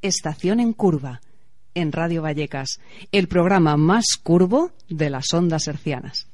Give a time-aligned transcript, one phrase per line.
[0.00, 1.20] Estación en Curva,
[1.74, 2.78] en Radio Vallecas,
[3.10, 6.27] el programa más curvo de las ondas hercianas.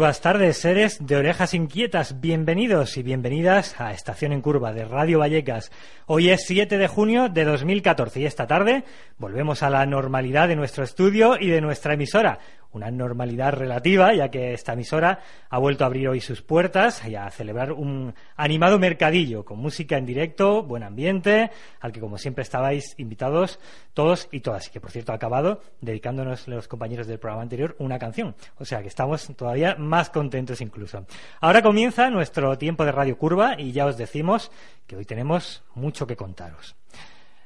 [0.00, 5.18] Curvas tardes, seres de orejas inquietas, bienvenidos y bienvenidas a Estación en Curva de Radio
[5.18, 5.70] Vallecas.
[6.06, 8.84] Hoy es 7 de junio de 2014 y esta tarde
[9.18, 12.38] volvemos a la normalidad de nuestro estudio y de nuestra emisora
[12.72, 17.16] una normalidad relativa, ya que esta emisora ha vuelto a abrir hoy sus puertas y
[17.16, 21.50] a celebrar un animado mercadillo con música en directo, buen ambiente,
[21.80, 23.58] al que como siempre estabais invitados
[23.94, 24.68] todos y todas.
[24.68, 28.34] Y que por cierto ha acabado dedicándonos los compañeros del programa anterior una canción.
[28.58, 31.06] O sea que estamos todavía más contentos incluso.
[31.40, 34.50] Ahora comienza nuestro tiempo de Radio Curva y ya os decimos
[34.86, 36.76] que hoy tenemos mucho que contaros.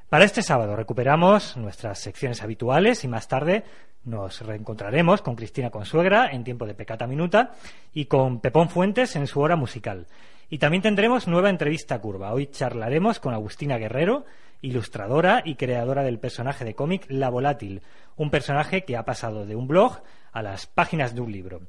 [0.09, 3.63] Para este sábado recuperamos nuestras secciones habituales y más tarde
[4.05, 7.51] nos reencontraremos con Cristina Consuegra en tiempo de Pecata Minuta
[7.93, 10.07] y con Pepón Fuentes en su hora musical.
[10.49, 12.33] Y también tendremos nueva entrevista curva.
[12.33, 14.25] Hoy charlaremos con Agustina Guerrero,
[14.61, 17.81] ilustradora y creadora del personaje de cómic La Volátil,
[18.15, 20.01] un personaje que ha pasado de un blog
[20.31, 21.61] a las páginas de un libro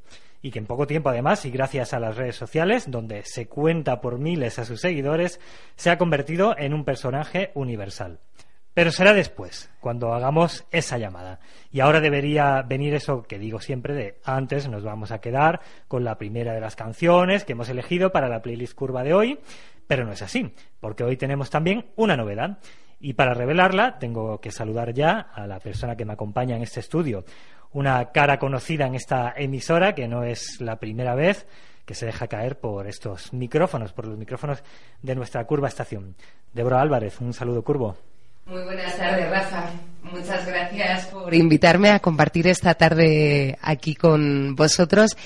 [0.42, 4.00] y que en poco tiempo además y gracias a las redes sociales donde se cuenta
[4.00, 5.40] por miles a sus seguidores
[5.74, 8.20] se ha convertido en un personaje universal.
[8.76, 11.40] Pero será después, cuando hagamos esa llamada.
[11.72, 16.04] Y ahora debería venir eso que digo siempre de antes nos vamos a quedar con
[16.04, 19.38] la primera de las canciones que hemos elegido para la playlist curva de hoy,
[19.86, 22.58] pero no es así, porque hoy tenemos también una novedad.
[23.00, 26.80] Y para revelarla tengo que saludar ya a la persona que me acompaña en este
[26.80, 27.24] estudio,
[27.72, 31.46] una cara conocida en esta emisora que no es la primera vez
[31.86, 34.62] que se deja caer por estos micrófonos, por los micrófonos
[35.00, 36.14] de nuestra curva estación.
[36.52, 37.96] Débora Álvarez, un saludo curvo.
[38.46, 39.70] Muy buenas tardes, Rafa.
[40.04, 45.16] Muchas gracias por invitarme a compartir esta tarde aquí con vosotros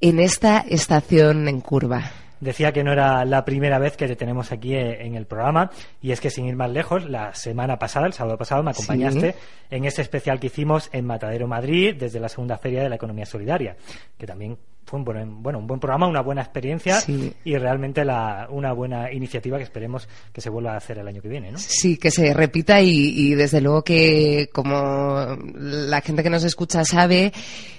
[0.00, 2.12] en esta estación en curva.
[2.38, 5.70] Decía que no era la primera vez que te tenemos aquí eh, en el programa
[6.00, 9.34] y es que sin ir más lejos, la semana pasada, el sábado pasado, me acompañaste
[9.68, 13.26] en ese especial que hicimos en Matadero Madrid desde la segunda feria de la economía
[13.26, 13.76] solidaria,
[14.16, 14.56] que también
[14.90, 16.98] fue un buen, bueno, un buen programa, una buena experiencia
[17.44, 21.22] y realmente la, una buena iniciativa que esperemos que se vuelva a hacer el año
[21.22, 21.58] que viene, ¿no?
[21.58, 27.32] Sí, que se repita y, desde luego que como la gente que nos escucha sabe,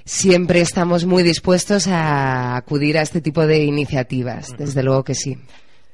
[0.06, 5.38] siempre estamos muy dispuestos a acudir a este tipo de iniciativas, desde luego que sí.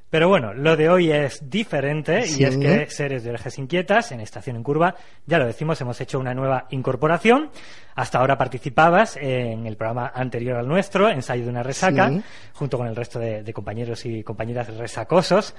[0.09, 4.21] Pero bueno, lo de hoy es diferente y es que Seres de Orejas Inquietas, en
[4.21, 4.95] Estación en Curva,
[5.25, 7.50] ya lo decimos, hemos hecho una nueva incorporación.
[7.94, 12.09] Hasta ahora participabas en el programa anterior al nuestro, Ensayo de una resaca,
[12.54, 15.54] junto con el resto de, compañeros y compañeras resacosos.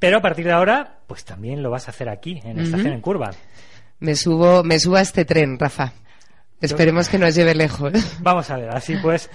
[0.00, 3.00] Pero a partir de ahora, pues también lo vas a hacer aquí, en Estación en
[3.00, 3.30] Curva.
[4.00, 5.92] Me subo, me subo a este tren, Rafa.
[6.60, 7.92] Esperemos que nos lleve lejos.
[8.20, 9.30] Vamos a ver, así pues,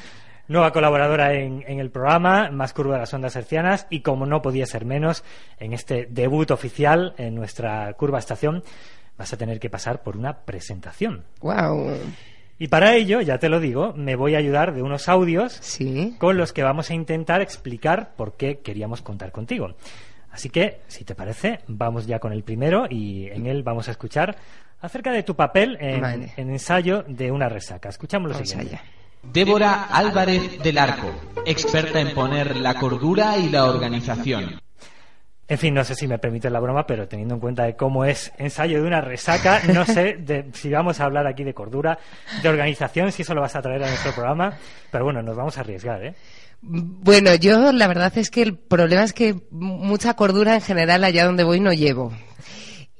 [0.47, 4.41] nueva colaboradora en, en, el programa, más curva de las ondas hercianas, y como no
[4.41, 5.23] podía ser menos,
[5.59, 8.63] en este debut oficial en nuestra curva estación,
[9.17, 11.23] vas a tener que pasar por una presentación.
[11.41, 11.91] ¡Wow!
[12.59, 16.15] Y para ello, ya te lo digo, me voy a ayudar de unos audios Sí.
[16.19, 19.75] con los que vamos a intentar explicar por qué queríamos contar contigo.
[20.31, 23.91] Así que, si te parece, vamos ya con el primero y en él vamos a
[23.91, 24.35] escuchar
[24.81, 26.33] acerca de tu papel en, Vale.
[26.37, 27.89] en ensayo de una resaca.
[27.89, 28.75] Escuchamos lo Vamos siguiente.
[28.77, 28.83] allá.
[29.31, 31.09] Débora Álvarez del Arco,
[31.45, 34.59] experta en poner la cordura y la organización.
[35.47, 38.05] En fin, no sé si me permite la broma, pero teniendo en cuenta de cómo
[38.05, 41.97] es ensayo de una resaca, no sé de- si vamos a hablar aquí de cordura,
[42.41, 44.53] de organización, si eso lo vas a traer a nuestro programa,
[44.91, 46.15] pero bueno, nos vamos a arriesgar, ¿eh?
[46.61, 51.25] Bueno, yo la verdad es que el problema es que mucha cordura en general allá
[51.25, 52.13] donde voy no llevo.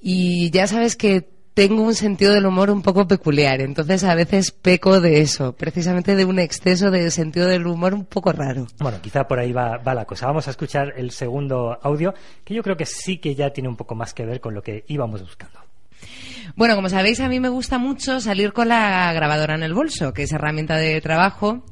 [0.01, 4.51] Y ya sabes que tengo un sentido del humor un poco peculiar, entonces a veces
[4.51, 8.67] peco de eso, precisamente de un exceso de sentido del humor un poco raro.
[8.79, 10.27] Bueno, quizá por ahí va, va la cosa.
[10.27, 12.13] Vamos a escuchar el segundo audio,
[12.43, 14.61] que yo creo que sí que ya tiene un poco más que ver con lo
[14.61, 15.59] que íbamos buscando.
[16.55, 20.13] Bueno, como sabéis, a mí me gusta mucho salir con la grabadora en el bolso,
[20.13, 21.63] que es herramienta de trabajo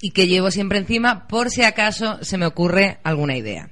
[0.00, 3.70] y que llevo siempre encima por si acaso se me ocurre alguna idea.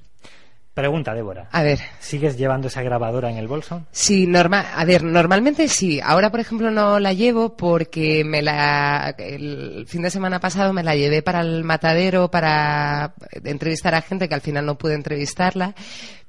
[0.76, 1.48] Pregunta, Débora.
[1.52, 3.86] A ver, ¿Sigues llevando esa grabadora en el bolso?
[3.92, 4.66] Sí, normal.
[4.76, 6.02] A ver, normalmente sí.
[6.04, 10.82] Ahora, por ejemplo, no la llevo porque me la el fin de semana pasado me
[10.82, 15.74] la llevé para el matadero para entrevistar a gente que al final no pude entrevistarla,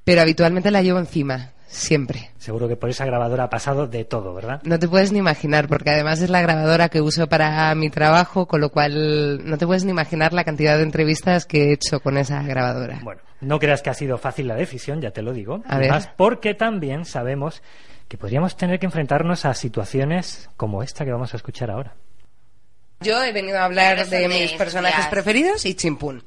[0.06, 2.32] pero habitualmente la llevo encima, siempre.
[2.38, 4.62] Seguro que por esa grabadora ha pasado de todo, ¿verdad?
[4.64, 8.48] No te puedes ni imaginar, porque además es la grabadora que uso para mi trabajo,
[8.48, 12.00] con lo cual no te puedes ni imaginar la cantidad de entrevistas que he hecho
[12.00, 13.00] con esa grabadora.
[13.04, 15.62] Bueno, no creas que ha sido fácil la decisión, ya te lo digo.
[15.68, 16.02] A Y ver.
[16.16, 17.62] porque también sabemos
[18.08, 21.94] que podríamos tener que enfrentarnos a situaciones como esta que vamos a escuchar ahora.
[23.02, 26.24] Yo he venido a hablar de mis personajes preferidos y chimpún.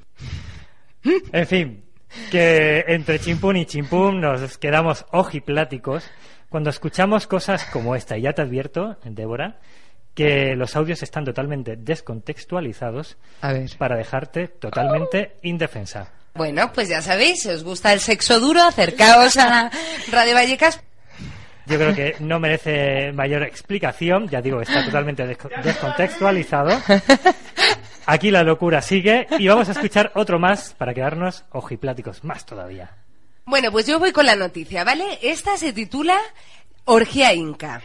[1.32, 1.84] En fin,
[2.30, 6.04] que entre chimpún y chimpún nos quedamos ojipláticos
[6.48, 8.16] cuando escuchamos cosas como esta.
[8.18, 9.58] Y ya te advierto, Débora,
[10.14, 13.70] que los audios están totalmente descontextualizados A ver.
[13.78, 16.12] para dejarte totalmente indefensa.
[16.34, 19.70] Bueno, pues ya sabéis, si os gusta el sexo duro, acercaos a
[20.10, 20.80] Radio Vallecas.
[21.66, 26.70] Yo creo que no merece mayor explicación, ya digo, está totalmente desco- descontextualizado.
[28.10, 32.90] Aquí la locura sigue y vamos a escuchar otro más para quedarnos ojipláticos más todavía.
[33.44, 35.20] Bueno, pues yo voy con la noticia, ¿vale?
[35.22, 36.18] Esta se titula
[36.86, 37.82] Orgía Inca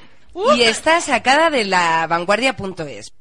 [0.55, 3.13] y está sacada de la vanguardia.es.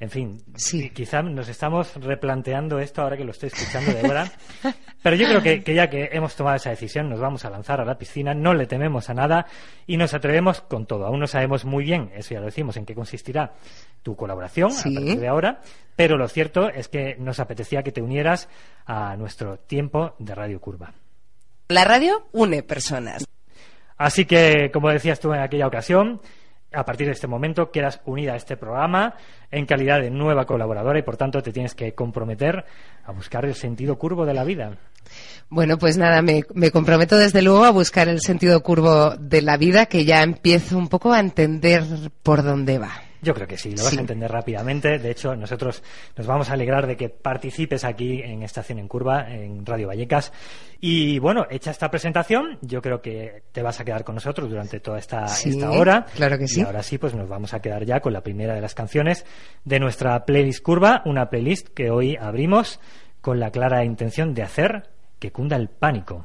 [0.00, 0.88] En fin, Sí.
[0.90, 4.32] quizá nos estamos replanteando esto ahora que lo estoy escuchando, Débora.
[5.02, 7.82] Pero yo creo que, que ya que hemos tomado esa decisión, nos vamos a lanzar
[7.82, 9.46] a la piscina, no le tememos a nada
[9.86, 11.04] y nos atrevemos con todo.
[11.06, 13.52] Aún no sabemos muy bien, eso ya lo decimos, en qué consistirá
[14.02, 14.90] tu colaboración Sí.
[14.96, 15.60] a partir de ahora,
[15.96, 18.48] pero lo cierto es que nos apetecía que te unieras
[18.86, 20.94] a nuestro tiempo de Radio Curva.
[21.68, 23.26] La radio une personas.
[23.98, 26.22] Así que, como decías tú en aquella ocasión,
[26.72, 29.14] a partir de este momento quedas unida a este programa
[29.50, 32.64] en calidad de nueva colaboradora y por tanto te tienes que comprometer
[33.04, 34.78] a buscar el sentido curvo de la vida.
[35.48, 39.56] Bueno, pues nada, me, me comprometo desde luego a buscar el sentido curvo de la
[39.56, 41.82] vida que ya empiezo un poco a entender
[42.22, 43.09] por dónde va.
[43.22, 43.98] Yo creo que sí, lo vas Sí.
[43.98, 44.98] a entender rápidamente.
[44.98, 45.82] De hecho, nosotros
[46.16, 50.32] nos vamos a alegrar de que participes aquí en Estación en Curva, en Radio Vallecas.
[50.80, 54.80] Y bueno, hecha esta presentación, yo creo que te vas a quedar con nosotros durante
[54.80, 56.06] toda esta, Sí, esta hora.
[56.14, 56.62] claro que Y sí.
[56.62, 59.26] ahora sí, pues nos vamos a quedar ya con la primera de las canciones
[59.64, 62.80] de nuestra playlist Curva, una playlist que hoy abrimos
[63.20, 66.24] con la clara intención de hacer que cunda el pánico.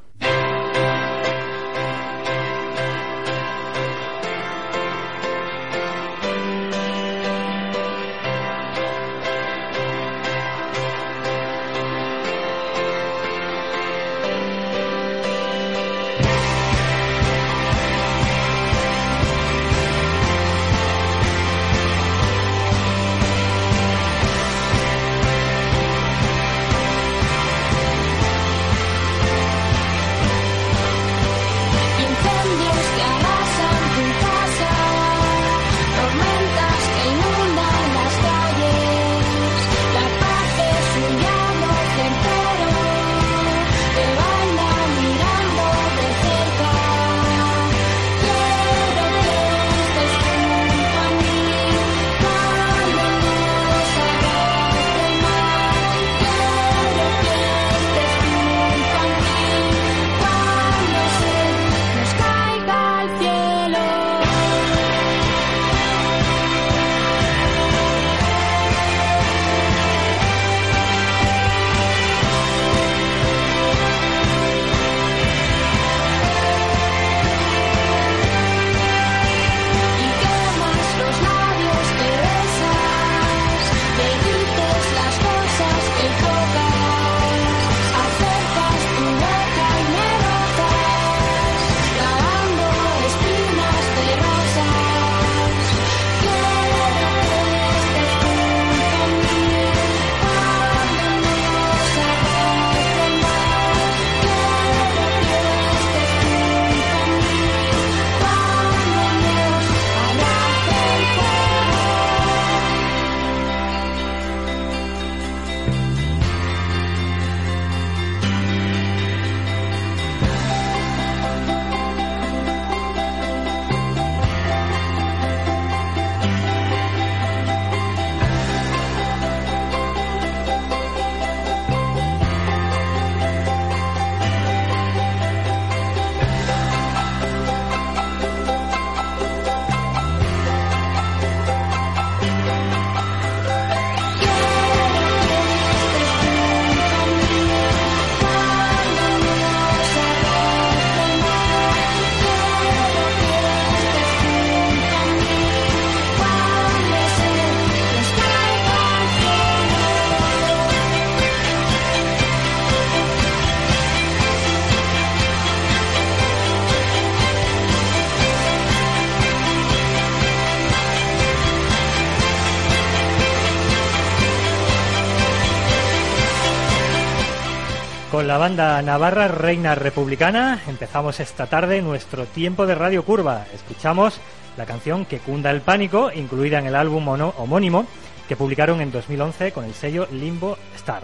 [178.35, 183.45] La banda navarra Reina Republicana empezamos esta tarde nuestro tiempo de Radio Curva.
[183.53, 184.19] Escuchamos
[184.57, 187.85] la canción Que cunda el pánico, incluida en el álbum homónimo
[188.27, 191.03] que publicaron en 2011 con el sello Limbo Star.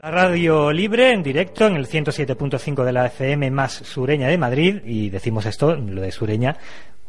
[0.00, 4.80] La radio libre en directo en el 107.5 de la FM más sureña de Madrid
[4.82, 6.56] y decimos esto, lo de sureña,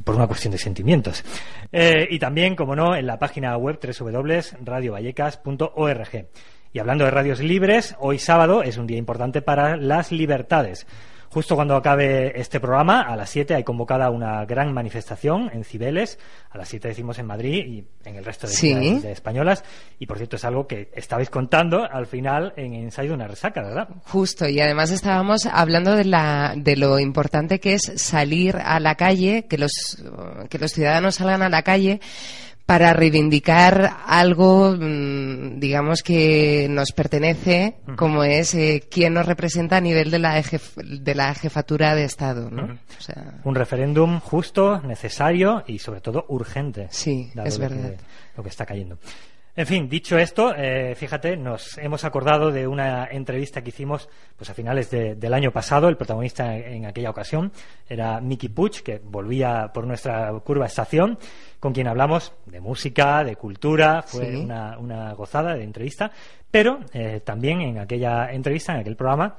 [0.04, 1.24] por una cuestión de sentimientos.
[1.72, 6.28] Eh, y también, como no, en la página web www.radiovallecas.org.
[6.72, 10.86] Y hablando de radios libres, hoy sábado es un día importante para las libertades.
[11.32, 16.18] Justo cuando acabe este programa, a las 7 hay convocada una gran manifestación en Cibeles,
[16.50, 19.64] a las 7 decimos en Madrid y en el resto de ciudades españolas.
[20.00, 23.62] Y por cierto, es algo que estabais contando al final en ensayo de una resaca,
[23.62, 23.90] ¿verdad?
[24.06, 28.96] Justo, y además estábamos hablando de, la, de lo importante que es salir a la
[28.96, 29.72] calle, que los,
[30.50, 32.00] que los ciudadanos salgan a la calle
[32.70, 39.82] para reivindicar algo, mm, digamos, que nos pertenece, como es eh, quién nos representa a
[39.82, 40.40] nivel de la,
[40.76, 42.52] de la jefatura de Estado.
[42.52, 42.78] ¿no?
[43.44, 46.86] Un referéndum justo, necesario y sobre todo urgente.
[46.92, 47.96] Sí, es verdad.
[48.38, 49.00] lo que está cayendo.
[49.60, 54.08] En fin, dicho esto, eh, fíjate, nos hemos acordado de una entrevista que hicimos
[54.38, 55.90] pues a finales del año pasado.
[55.90, 57.52] El protagonista en, aquella ocasión
[57.90, 61.20] era Mickey Puch, que volvía por nuestra curva estación,
[61.60, 64.02] con quien hablamos de música, de cultura.
[64.02, 66.12] Fue una, gozada de entrevista.
[66.50, 69.36] Pero eh, también en aquella entrevista, en aquel programa,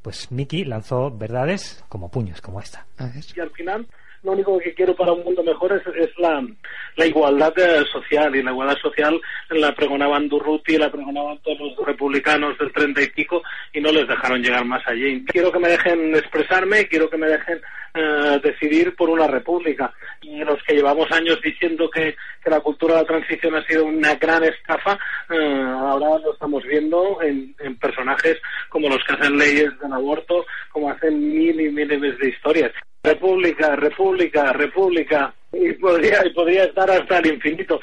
[0.00, 2.86] pues Mickey lanzó verdades como puños, como esta.
[3.34, 3.86] Y al final
[4.24, 8.50] lo único que quiero para un mundo mejor es, la, igualdad eh, social y la
[8.50, 13.80] igualdad social la pregonaban Durruti, la pregonaban todos los republicanos del treinta y pico y
[13.80, 15.24] no les dejaron llegar más allí.
[15.26, 17.60] Quiero que me dejen expresarme, quiero que me dejen
[17.94, 22.16] eh, decidir por una república y los que llevamos años diciendo que,
[22.46, 24.98] la cultura de la transición ha sido una gran estafa,
[25.30, 28.36] eh, ahora lo estamos viendo en, en personajes
[28.68, 32.72] como los que hacen leyes del aborto, como hacen mil y miles de historias.
[33.04, 37.78] República, república, república, y podría, y podría estar hasta el infinito.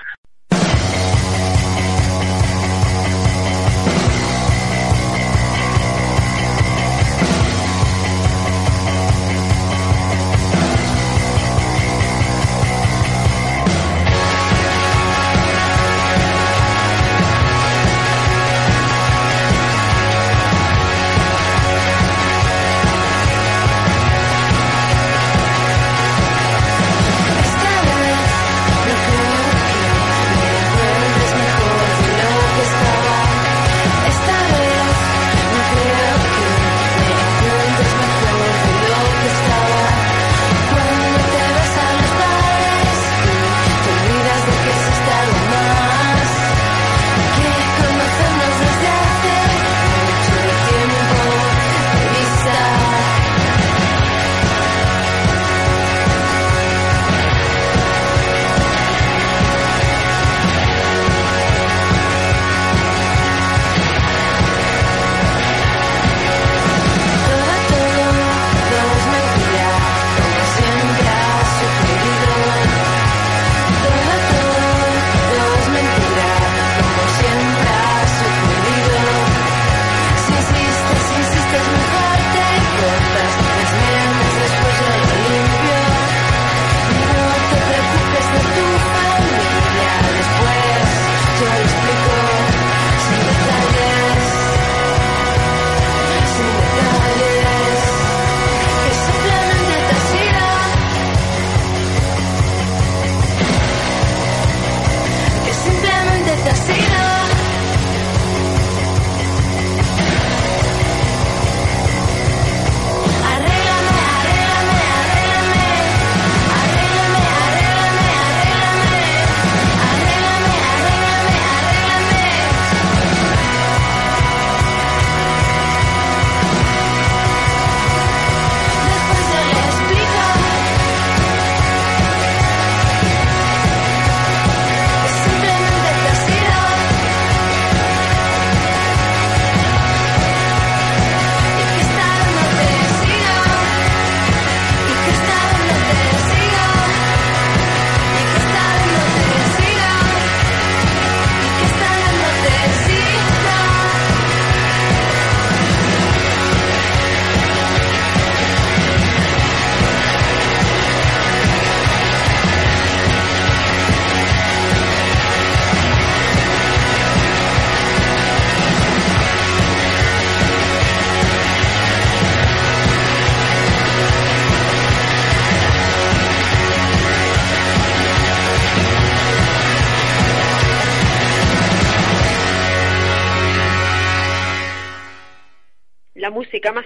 [186.52, 186.81] Música más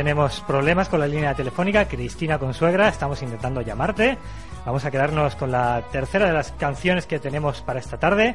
[0.00, 1.86] tenemos problemas con la línea telefónica.
[1.86, 4.16] Cristina Consuegra, estamos intentando llamarte.
[4.64, 8.34] Vamos a quedarnos con la tercera de las canciones que tenemos para esta tarde.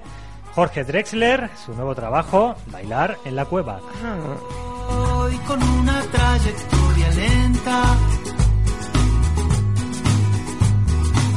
[0.53, 3.79] Jorge Drexler, su nuevo trabajo, Bailar en la Cueva.
[5.47, 7.83] Con una trayectoria lenta,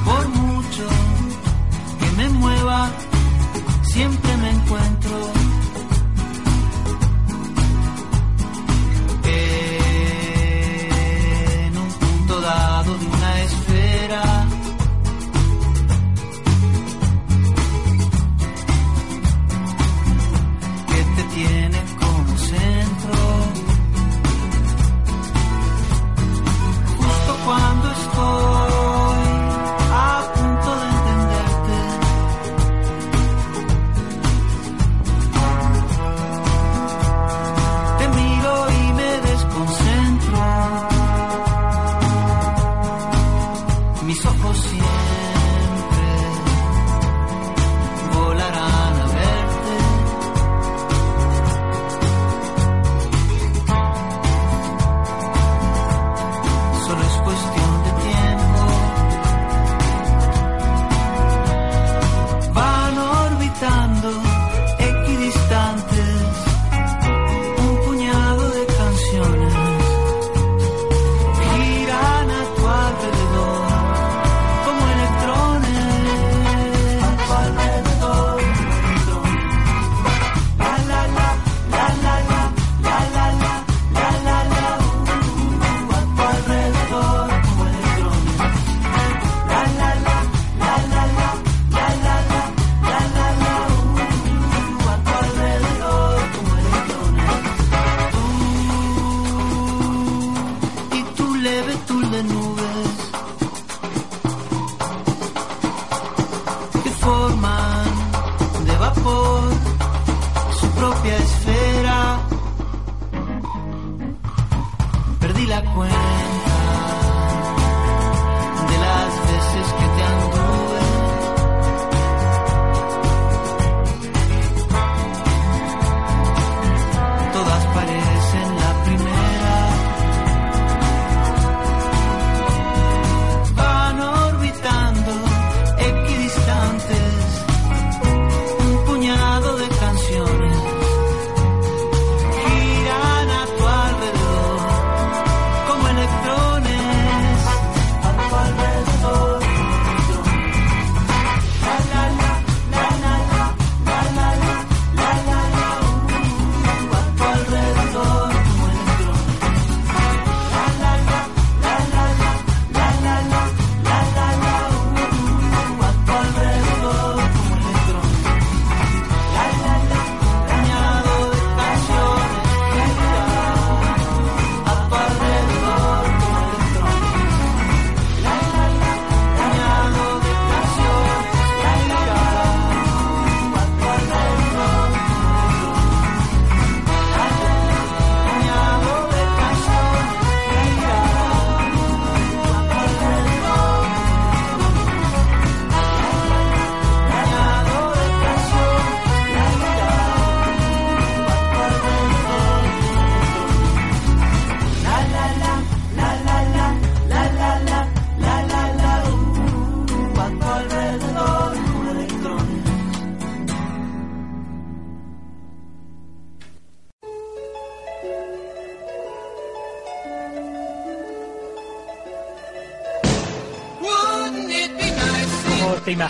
[0.04, 0.88] por mucho
[2.00, 2.90] que me mueva,
[3.82, 4.27] siempre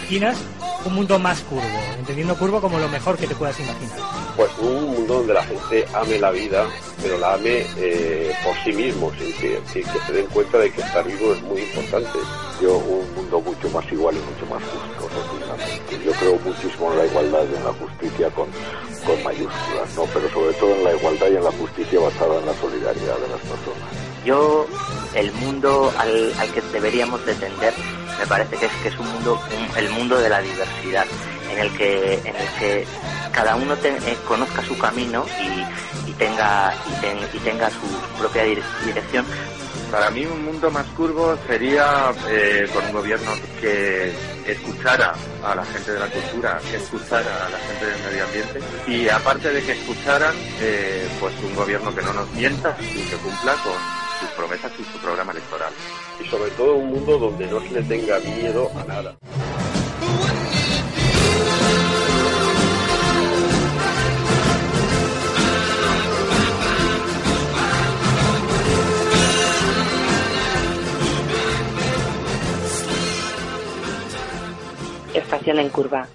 [0.09, 0.39] imaginas
[0.87, 1.63] un mundo más curvo?
[1.99, 3.99] Entendiendo curvo como lo mejor que te puedas imaginar.
[4.37, 6.67] Pues un mundo donde la gente ame la vida,
[7.03, 10.73] pero la ame eh, por sí mismo, sin que, sin que se den cuenta de
[10.73, 12.19] que estar vivo es muy importante.
[12.63, 16.05] Yo, un mundo mucho más igual y mucho más justo, precisamente.
[16.07, 18.49] Yo creo muchísimo en la igualdad y en la justicia con,
[19.05, 20.05] con mayúsculas, ¿no?
[20.15, 23.29] Pero sobre todo en la igualdad y en la justicia basada en la solidaridad de
[23.29, 23.89] las personas.
[24.25, 24.67] Yo,
[25.15, 27.75] el mundo al, al que deberíamos de tender
[28.19, 31.07] me parece que es que es un mundo, un- el mundo de la diversidad,
[31.53, 32.87] en el que, en el que
[33.33, 38.45] cada uno eh, conozca su camino y, y tenga y, ten- y tenga su propia
[38.45, 39.25] dire- dirección.
[39.91, 44.13] Para mí un mundo más curvo sería eh, con un gobierno que
[44.47, 48.61] escuchara a la gente de la cultura, que escuchara a la gente del medio ambiente
[48.87, 53.17] y aparte de que escucharan, eh, pues un gobierno que no nos mienta y que
[53.17, 53.73] cumpla con
[54.19, 55.73] sus promesas y su programa electoral.
[56.23, 59.17] Y sobre todo un mundo donde no se le tenga miedo a nada.
[75.15, 76.09] Estación en curva.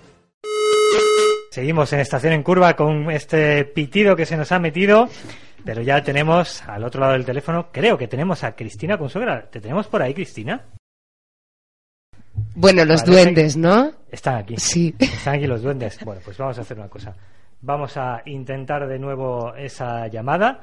[1.53, 5.07] Seguimos en Estación en Curva con este pitido que se nos ha metido,
[5.63, 9.49] pero ya tenemos al otro lado del teléfono, creo que tenemos a Cristina Consuegra.
[9.49, 10.61] ¿Te tenemos por ahí, Cristina?
[12.55, 13.91] Bueno, los duendes, ¿no?
[14.09, 14.55] Están aquí.
[14.57, 14.95] Sí.
[14.99, 15.99] Están aquí los duendes.
[16.03, 17.15] Bueno, pues vamos a hacer una cosa.
[17.65, 20.59] Vamos a intentar de nuevo esa llamada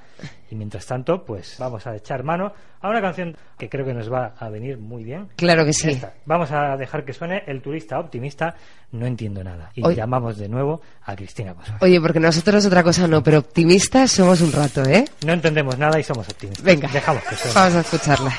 [0.50, 4.12] y mientras tanto, pues vamos a echar mano a una canción que creo que nos
[4.12, 5.28] va a venir muy bien.
[5.36, 5.88] Claro que sí.
[5.92, 6.12] Esta.
[6.26, 8.54] Vamos a dejar que suene El turista optimista,
[8.92, 9.70] no entiendo nada.
[9.74, 9.96] Y Oye.
[9.96, 11.78] llamamos de nuevo a Cristina Consuegra.
[11.86, 15.06] Oye, porque nosotros otra cosa no, pero optimistas somos un rato, ¿eh?
[15.24, 16.62] No entendemos nada y somos optimistas.
[16.62, 16.88] Venga.
[16.88, 17.54] Dejamos que suene.
[17.54, 18.32] Vamos a escucharla.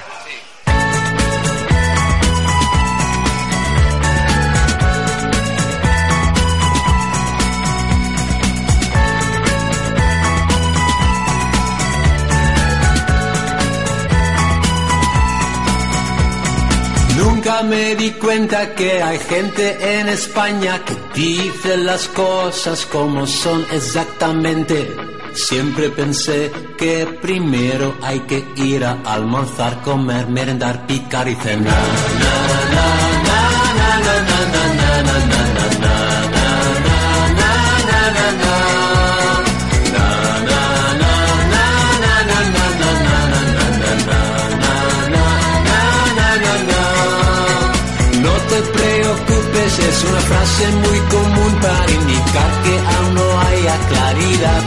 [17.64, 24.96] Me di cuenta que hay gente en España que dice las cosas como son exactamente.
[25.34, 31.78] Siempre pensé que primero hay que ir a almorzar, comer, merendar, picar y cenar.
[49.92, 54.62] Es una frase muy común para indicar que aún no haya claridad.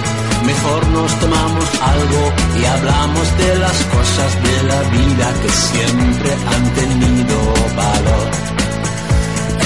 [0.44, 2.22] Mejor nos tomamos algo
[2.60, 7.36] y hablamos de las cosas de la vida que siempre han tenido
[7.82, 8.28] valor.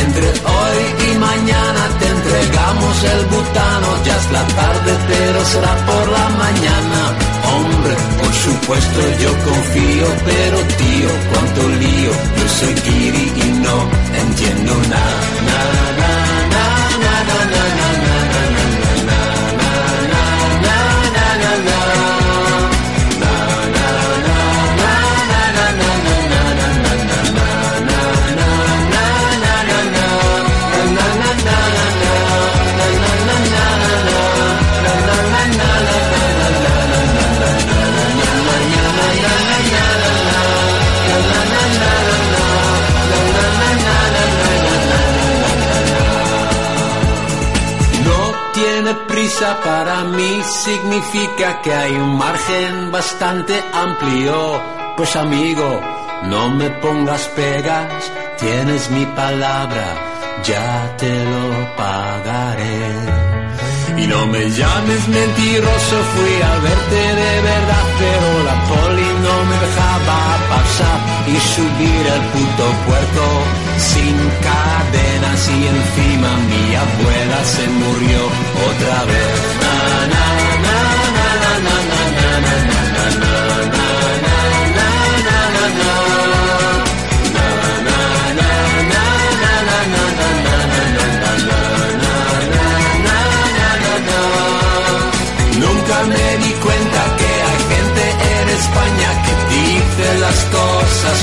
[0.04, 6.04] Entre hoy y mañana te entregamos el butano, ya es la tarde pero será por
[6.18, 7.00] la mañana.
[7.54, 13.77] Hombre, por supuesto yo confío, pero tío, cuánto lío, yo soy Kiri y no
[50.68, 54.36] significa que hay un margen bastante amplio.
[54.96, 55.68] Pues amigo,
[56.24, 59.86] no me pongas pegas, tienes mi palabra,
[60.44, 61.44] ya te lo
[61.80, 62.86] pagaré.
[64.02, 69.56] Y no me llames mentiroso, fui a verte de verdad, pero la poli no me
[69.66, 70.18] dejaba
[70.52, 70.98] pasar
[71.34, 73.24] y subir al puto puerto
[73.90, 78.20] sin cadenas y encima mi abuela se murió
[78.68, 79.36] otra vez.
[79.62, 80.47] Na,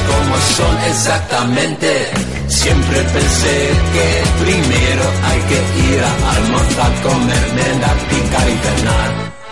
[0.08, 2.12] como son exactamente.
[2.48, 9.45] Siempre pensé que primero hay que ir a almorzar, comer, merendar, picar y cenar.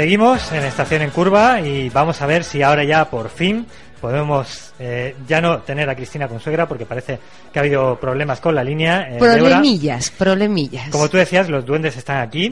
[0.00, 3.66] Seguimos en Estación en Curva y vamos a ver si ahora ya por fin
[4.00, 7.18] podemos eh, ya no tener a Cristina Consuegra porque parece
[7.52, 9.10] que ha habido problemas con la línea.
[9.10, 9.18] eh.
[9.18, 10.88] Problemillas, problemillas.
[10.88, 12.50] Como tú decías, los duendes están aquí,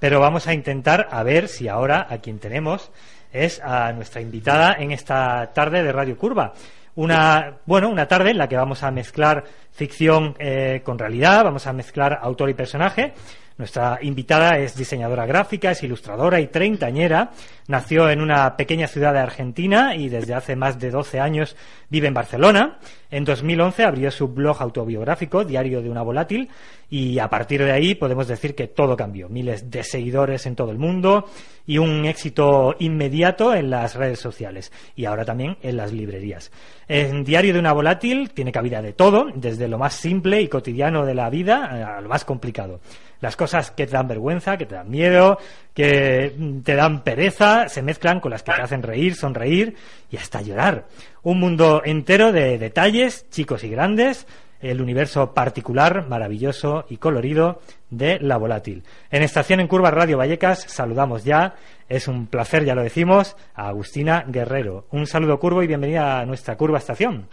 [0.00, 2.90] pero vamos a intentar a ver si ahora a quien tenemos
[3.32, 6.54] es a nuestra invitada en esta tarde de Radio Curva.
[6.96, 11.68] Una, bueno, una tarde en la que vamos a mezclar ficción eh, con realidad, vamos
[11.68, 13.14] a mezclar autor y personaje.
[13.60, 17.30] Nuestra invitada es diseñadora gráfica, es ilustradora y treintañera.
[17.70, 21.54] Nació en una pequeña ciudad de Argentina y desde hace más de 12 años
[21.88, 22.80] vive en Barcelona.
[23.12, 26.48] En 2011 abrió su blog autobiográfico, Diario de una volátil,
[26.90, 29.28] y a partir de ahí podemos decir que todo cambió.
[29.28, 31.26] Miles de seguidores en todo el mundo
[31.64, 36.50] y un éxito inmediato en las redes sociales y ahora también en las librerías.
[36.88, 41.06] En Diario de una volátil tiene cabida de todo, desde lo más simple y cotidiano
[41.06, 42.80] de la vida a lo más complicado.
[43.20, 45.38] Las cosas que te dan vergüenza, que te dan miedo,
[45.74, 49.76] que te dan pereza, se mezclan con las que te hacen reír, sonreír
[50.10, 50.86] y hasta llorar.
[51.22, 54.26] Un mundo entero de detalles, chicos y grandes,
[54.60, 58.84] el universo particular, maravilloso y colorido de La Volátil.
[59.10, 61.54] En Estación en Curva Radio Vallecas saludamos ya,
[61.88, 64.86] es un placer, ya lo decimos, a Agustina Guerrero.
[64.90, 67.28] Un saludo curvo y bienvenida a nuestra Curva Estación.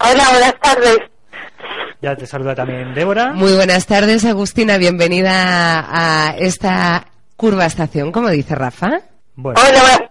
[0.00, 0.98] Hola, buenas tardes.
[2.00, 3.32] Ya te saluda también Débora.
[3.32, 4.78] Muy buenas tardes, Agustina.
[4.78, 9.00] Bienvenida a esta curva estación, como dice Rafa.
[9.40, 10.10] Bueno, Hola,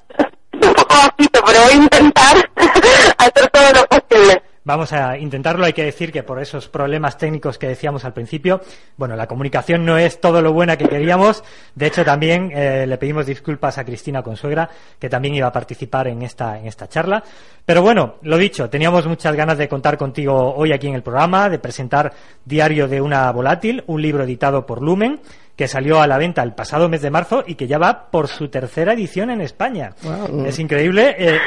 [0.54, 2.50] un poco bajito, pero voy a intentar
[3.18, 4.42] hacer todo lo posible.
[4.63, 5.66] Vamos a intentarlo.
[5.66, 8.62] Hay que decir que por esos problemas técnicos que decíamos al principio,
[8.96, 11.44] bueno, la comunicación no es todo lo buena que queríamos.
[11.76, 16.08] De hecho, también eh, le pedimos disculpas a Cristina Consuegra, que también iba a participar
[16.08, 17.22] en esta, en esta charla.
[17.66, 21.50] Pero bueno, lo dicho, teníamos muchas ganas de contar contigo hoy aquí en el programa,
[21.50, 22.13] de presentar
[22.46, 25.20] Diario de una volátil, un libro editado por Lumen
[25.58, 28.28] que salió a la venta el pasado mes de marzo y que ya va por
[28.30, 29.93] su tercera edición en España.
[30.04, 30.46] Wow.
[30.46, 31.15] Es increíble.
[31.17, 31.39] eh,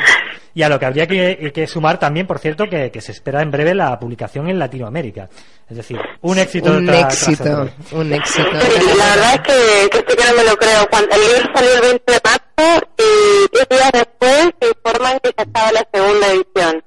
[0.52, 3.40] y a lo que habría que, que sumar también, por cierto, que, que se espera
[3.40, 5.28] en breve la publicación en Latinoamérica.
[5.68, 6.72] Es decir, un éxito.
[6.72, 8.48] Un tra- éxito, un éxito.
[8.60, 10.88] Sí, la verdad es que, que esto que no me lo creo.
[10.90, 15.30] Cuando el libro salió el 20 de marzo y 10 días después se informan que
[15.38, 16.84] ya estaba la segunda edición.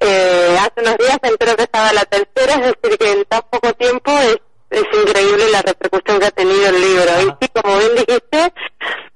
[0.00, 3.42] Eh, hace unos días me entero que estaba la tercera, es decir, que en tan
[3.50, 4.36] poco tiempo es,
[4.72, 7.12] es increíble la repercusión que ha tenido el libro.
[7.20, 8.52] Y sí, como bien dijiste,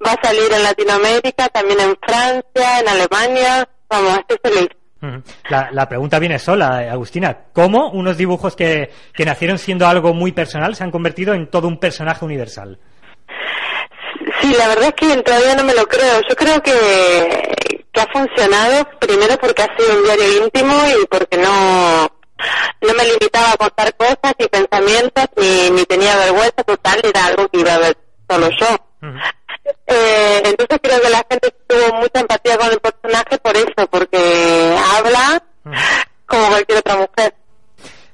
[0.06, 3.68] va a salir en Latinoamérica, también en Francia, en Alemania.
[3.88, 4.68] Vamos, feliz.
[5.02, 5.22] Ujú.
[5.50, 7.36] La, la pregunta viene sola, eh, Agustina.
[7.52, 11.68] ¿Cómo unos dibujos que, que nacieron siendo algo muy personal se han convertido en todo
[11.68, 12.78] un personaje universal?
[14.40, 16.20] Sí, la verdad es que todavía no me lo creo.
[16.28, 16.72] Yo creo que,
[17.92, 22.10] que ha funcionado primero porque ha sido un diario íntimo y porque no,
[22.80, 27.48] no me limitaba a contar cosas ni pensamientos ni, ni tenía vergüenza total, era algo
[27.48, 27.96] que iba a ver
[28.28, 28.66] solo yo.
[29.86, 34.76] Eh, entonces creo que la gente tuvo mucha empatía con el personaje por eso, porque
[34.94, 35.42] habla
[36.26, 37.34] como cualquier otra mujer.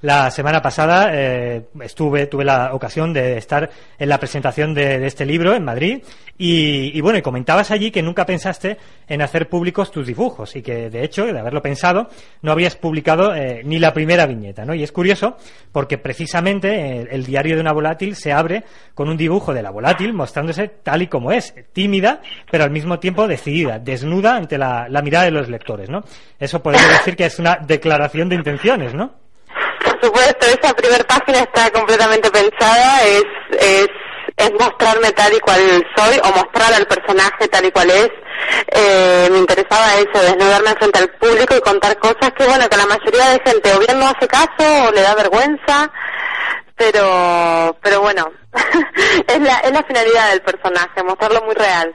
[0.02, 5.06] La semana pasada eh, estuve, tuve la ocasión de estar en la presentación de, de
[5.06, 6.02] este libro en Madrid
[6.36, 10.62] y, y bueno, y comentabas allí que nunca pensaste en hacer públicos tus dibujos y
[10.62, 12.08] que de hecho, de haberlo pensado,
[12.40, 14.74] no habías publicado eh, ni la primera viñeta, ¿no?
[14.74, 15.36] Y es curioso
[15.70, 19.70] porque precisamente el, el diario de una volátil se abre con un dibujo de la
[19.70, 24.88] volátil mostrándose tal y como es, tímida, pero al mismo tiempo decidida, desnuda ante la,
[24.88, 26.02] la mirada de los lectores, ¿no?
[26.40, 29.21] Eso podemos decir que es una declaración de intenciones, ¿no?
[30.02, 33.88] Por supuesto, esa primera página está completamente pensada, es, es,
[34.36, 35.60] es mostrarme tal y cual
[35.94, 38.10] soy o mostrar al personaje tal y cual es.
[38.66, 42.86] Eh, me interesaba eso, desnudarme frente al público y contar cosas que, bueno, que la
[42.86, 45.92] mayoría de gente o bien no hace caso o le da vergüenza,
[46.74, 48.28] pero, pero bueno,
[49.28, 51.94] es la, es la finalidad del personaje, mostrarlo muy real.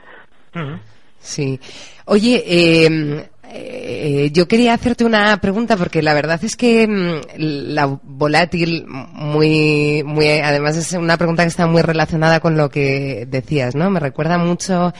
[1.20, 1.60] Sí.
[2.06, 7.86] Oye, eh, eh, yo quería hacerte una pregunta porque la verdad es que mm, la
[8.02, 13.74] volátil, muy, muy, además es una pregunta que está muy relacionada con lo que decías,
[13.74, 13.90] ¿no?
[13.90, 14.92] Me recuerda mucho,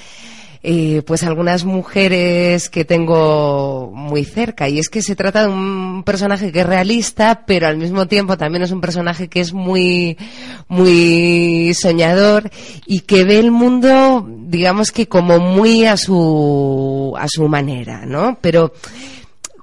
[0.62, 6.02] eh, pues algunas mujeres que tengo muy cerca y es que se trata de un
[6.04, 10.16] personaje que es realista, pero al mismo tiempo también es un personaje que es muy,
[10.68, 12.50] muy soñador
[12.86, 18.38] y que ve el mundo, digamos que como muy a su, a su manera, ¿no?
[18.40, 18.72] Pero,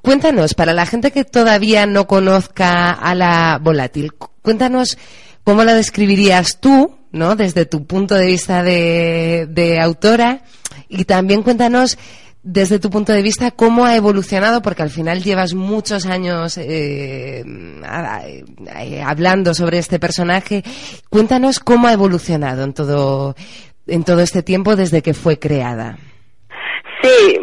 [0.02, 4.98] cuéntanos, para la gente que todavía no conozca a la volátil, cu- cuéntanos
[5.44, 7.36] cómo la describirías tú, ¿no?
[7.36, 10.42] Desde tu punto de vista de, de autora
[10.90, 11.98] y también cuéntanos
[12.46, 17.44] desde tu punto de vista cómo ha evolucionado, porque al final llevas muchos años eh,
[17.44, 20.64] eh, hablando sobre este personaje.
[21.10, 23.36] Cuéntanos cómo ha evolucionado en todo,
[23.88, 25.98] en todo este tiempo desde que fue creada.
[27.02, 27.40] Sí,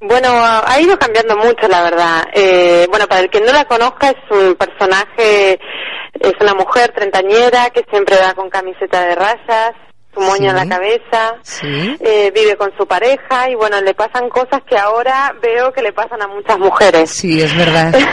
[0.00, 2.24] bueno, ha ido cambiando mucho, la verdad.
[2.32, 5.58] Eh, bueno, para el que no la conozca, es un personaje,
[6.20, 9.72] es una mujer treintañera que siempre va con camiseta de rayas,
[10.14, 11.96] su moño en la cabeza, Sí.
[12.00, 15.92] eh, vive con su pareja y bueno, le pasan cosas que ahora veo que le
[15.92, 17.10] pasan a muchas mujeres.
[17.10, 17.92] Sí, es verdad.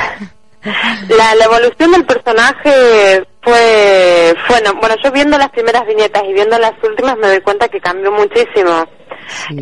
[1.10, 6.60] La, la evolución del personaje fue, bueno, bueno, yo viendo las primeras viñetas y viendo
[6.60, 8.86] las últimas me doy cuenta que cambió muchísimo.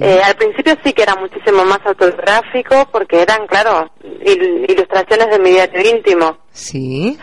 [0.02, 5.40] Eh, al principio sí que era muchísimo más autobiográfico porque eran, claro, il- ilustraciones de
[5.40, 6.38] mi diario íntimo.
[6.52, 7.18] Sí.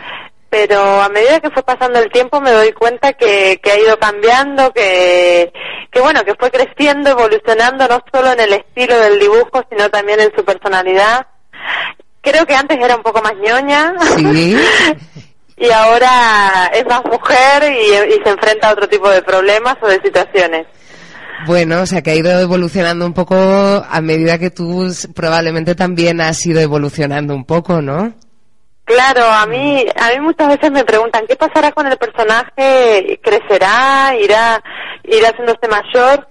[0.57, 3.99] Pero a medida que fue pasando el tiempo me doy cuenta que, que ha ido
[3.99, 5.53] cambiando, que,
[5.91, 10.19] que bueno, que fue creciendo, evolucionando no solo en el estilo del dibujo, sino también
[10.19, 11.27] en su personalidad.
[12.21, 13.93] Creo que antes era un poco más ñoña.
[14.15, 14.57] Sí.
[15.57, 19.87] y ahora es más mujer y, y se enfrenta a otro tipo de problemas o
[19.87, 20.65] de situaciones.
[21.45, 26.19] Bueno, o sea que ha ido evolucionando un poco a medida que tú probablemente también
[26.19, 28.15] has ido evolucionando un poco, ¿no?
[28.87, 34.15] Claro, a mí, a mí muchas veces me preguntan qué pasará con el personaje, crecerá,
[34.17, 34.63] irá,
[35.03, 36.25] irá haciéndose mayor,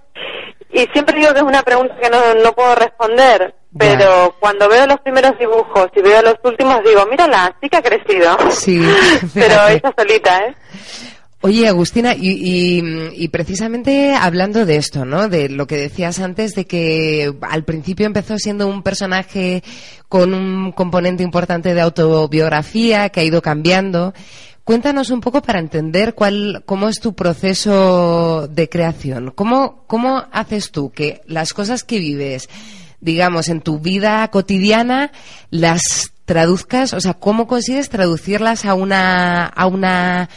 [0.71, 4.87] y siempre digo que es una pregunta que no, no puedo responder, pero cuando veo
[4.87, 8.81] los primeros dibujos y veo los últimos digo, mírala, sí que ha crecido, Sí.
[9.35, 10.55] pero ella solita, ¿eh?
[11.47, 12.81] Oye, Agustina, y,
[13.15, 15.29] y, precisamente hablando de esto, ¿no?
[15.29, 19.63] De lo que decías antes, de que al principio empezó siendo un personaje
[20.09, 24.13] con un componente importante de autobiografía que ha ido cambiando.
[24.65, 29.31] Cuéntanos un poco para entender cuál, cómo es tu proceso de creación.
[29.33, 32.49] ¿Cómo, cómo haces tú que las cosas que vives,
[32.99, 35.13] digamos, en tu vida cotidiana,
[35.49, 36.91] las traduzcas?
[36.91, 40.27] O sea, ¿cómo consigues traducirlas a una, a una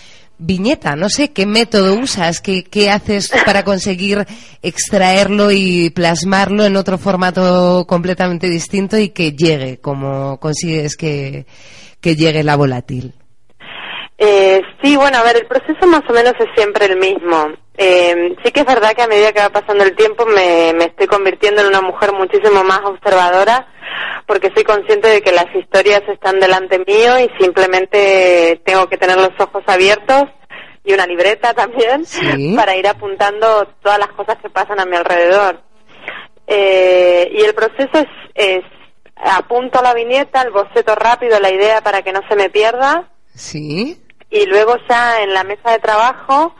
[0.41, 0.97] viñeta?
[0.97, 2.41] No sé, ¿qué método usas?
[2.41, 4.27] ¿Qué, qué haces para conseguir
[4.63, 9.79] extraerlo y plasmarlo en otro formato completamente distinto y que llegue?
[9.79, 11.47] ¿Cómo consigues que,
[12.01, 13.15] que llegue la volátil?
[14.23, 17.49] Eh, sí, bueno, a ver, el proceso más o menos es siempre el mismo.
[17.79, 20.85] Eh, sí que es verdad que a medida que va pasando el tiempo me, me
[20.85, 23.67] estoy convirtiendo en una mujer muchísimo más observadora
[24.27, 29.17] porque soy consciente de que las historias están delante mío y simplemente tengo que tener
[29.17, 30.25] los ojos abiertos
[30.85, 32.53] y una libreta también Sí.
[32.55, 35.63] para ir apuntando todas las cosas que pasan a mi alrededor.
[36.47, 38.65] Eh, y el proceso es, es
[39.17, 43.99] apunto la viñeta, el boceto rápido, la idea para que no se me pierda Sí.
[44.31, 46.55] Y luego ya en la mesa de trabajo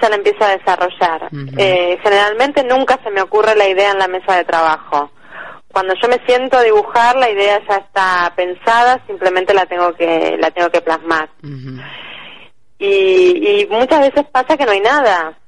[0.00, 1.28] ya la empiezo a desarrollar.
[1.58, 5.10] Eh, generalmente nunca se me ocurre la idea en la mesa de trabajo.
[5.72, 10.36] Cuando yo me siento a dibujar, la idea ya está pensada, simplemente la tengo que
[10.38, 11.28] la tengo que plasmar.
[12.78, 15.38] Y, y muchas veces pasa que no hay nada.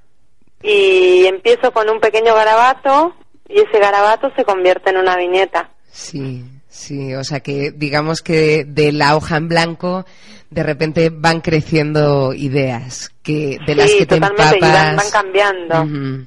[0.63, 3.17] Y empiezo con un pequeño garabato
[3.49, 5.71] y ese garabato se convierte en una viñeta.
[5.91, 6.45] Sí,
[6.83, 10.05] sí, o sea que digamos que de la hoja en blanco
[10.51, 14.97] de repente van creciendo ideas que de las sí, que te totalmente, y van, empapas.
[14.97, 16.25] van cambiando.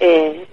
[0.00, 0.46] Eh,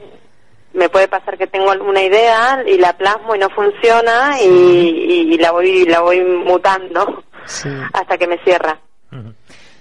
[0.74, 5.34] me puede pasar que tengo alguna idea y la plasmo y no funciona y, y-
[5.34, 7.70] y la voy la voy mutando Sí.
[7.94, 8.80] hasta que me cierra.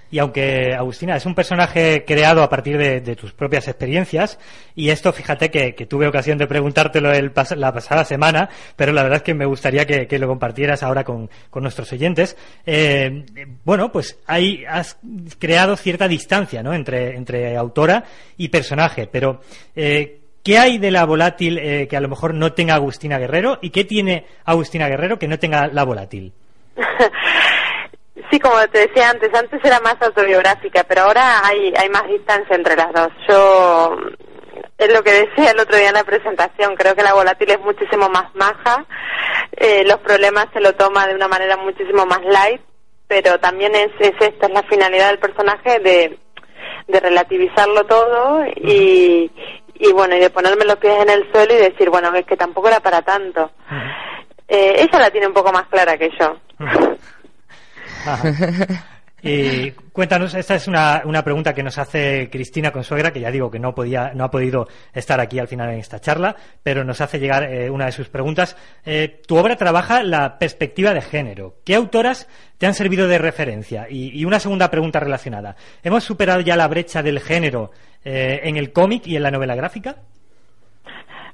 [0.09, 4.39] Y aunque Agustina es un personaje creado a partir de, tus propias experiencias,
[4.75, 9.03] y esto fíjate que, tuve ocasión de preguntártelo el pas- la pasada semana, pero la
[9.03, 12.37] verdad es que me gustaría que, lo compartieras ahora con, nuestros oyentes.
[12.65, 13.25] Eh,
[13.65, 14.97] bueno, pues ahí has
[15.39, 16.73] creado cierta distancia ¿no?
[16.73, 18.03] entre, entre autora
[18.37, 19.41] y personaje, pero
[19.75, 23.59] eh, ¿qué hay de la volátil eh, que a lo mejor no tenga Agustina Guerrero
[23.61, 26.31] y qué tiene Agustina Guerrero que no tenga la volátil?
[28.29, 32.55] Sí, como te decía antes, antes era más autobiográfica, pero ahora hay, hay más distancia
[32.55, 33.09] entre las dos.
[33.27, 33.97] Yo,
[34.77, 37.59] es lo que decía el otro día en la presentación, creo que la volátil es
[37.61, 38.85] muchísimo más maja,
[39.55, 42.61] eh, los problemas se lo toma de una manera muchísimo más light,
[43.07, 46.19] pero también es, es esta, es la finalidad del personaje de,
[46.87, 49.31] de relativizarlo todo y,
[49.75, 52.37] y bueno, y de ponerme los pies en el suelo y decir, bueno, es que
[52.37, 53.51] tampoco era para tanto.
[54.47, 56.37] Eh, ella la tiene un poco más clara que yo.
[59.23, 63.49] Y cuéntanos, esta es una, una pregunta que nos hace Cristina Consuegra, que ya digo
[63.49, 67.01] que no podía, no ha podido estar aquí al final en esta charla, pero nos
[67.01, 68.55] hace llegar eh, una de sus preguntas.
[68.85, 71.55] Eh, tu obra trabaja la perspectiva de género.
[71.65, 72.27] ¿Qué autoras
[72.59, 73.87] te han servido de referencia?
[73.89, 75.55] Y, y una segunda pregunta relacionada.
[75.81, 77.71] ¿Hemos superado ya la brecha del género
[78.05, 79.97] eh, en el cómic y en la novela gráfica?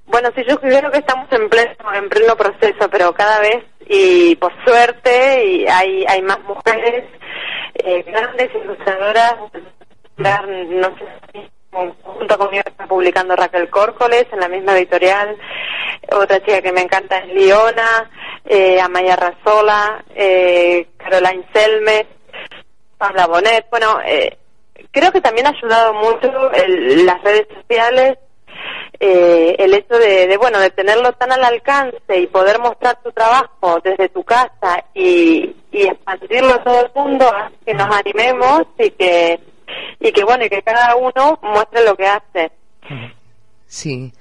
[0.06, 4.36] Bueno, sí, yo creo que estamos en pleno, en pleno proceso, pero cada vez, y
[4.36, 7.06] por suerte, y hay, hay más mujeres
[7.76, 9.36] eh, grandes ilustradoras,
[10.18, 11.50] no sé, si
[12.04, 15.36] junto conmigo está publicando Raquel Córcoles en la misma editorial,
[16.12, 18.10] otra chica que me encanta es Liona,
[18.46, 22.06] eh, Amaya Razola, eh, Caroline Selmes,
[22.98, 24.38] Pabla Bonet, bueno, eh,
[24.92, 28.18] creo que también ha ayudado mucho el- las redes sociales
[29.06, 33.12] eh, el hecho de, de, bueno de tenerlo tan al alcance y poder mostrar tu
[33.12, 37.30] trabajo desde tu casa y, y expandirlo a todo el mundo
[37.66, 39.40] que nos animemos y que
[40.00, 42.52] y que bueno y que cada uno muestre lo que hace
[43.68, 44.14] Sí,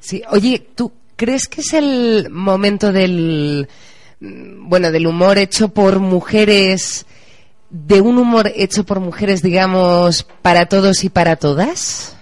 [0.00, 0.22] sí.
[0.30, 3.68] Oye, ¿tú crees que es el momento del,
[4.20, 7.04] mm, bueno, del humor hecho por mujeres,
[7.68, 12.16] de un humor hecho por mujeres, digamos, para todos y para todas?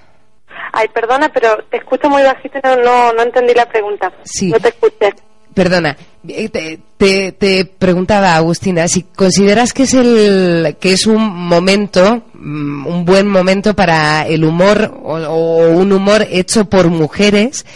[0.72, 4.10] Ay, perdona, pero te escucho muy bajito y no, no, no entendí la pregunta.
[4.24, 4.48] Sí.
[4.50, 5.12] No te escuché.
[5.54, 5.94] Perdona,
[6.26, 12.22] eh, te, te- te preguntaba Agustina si consideras que es el que es un momento,
[12.32, 17.66] mm, un buen momento para el humor o, o un humor hecho por mujeres,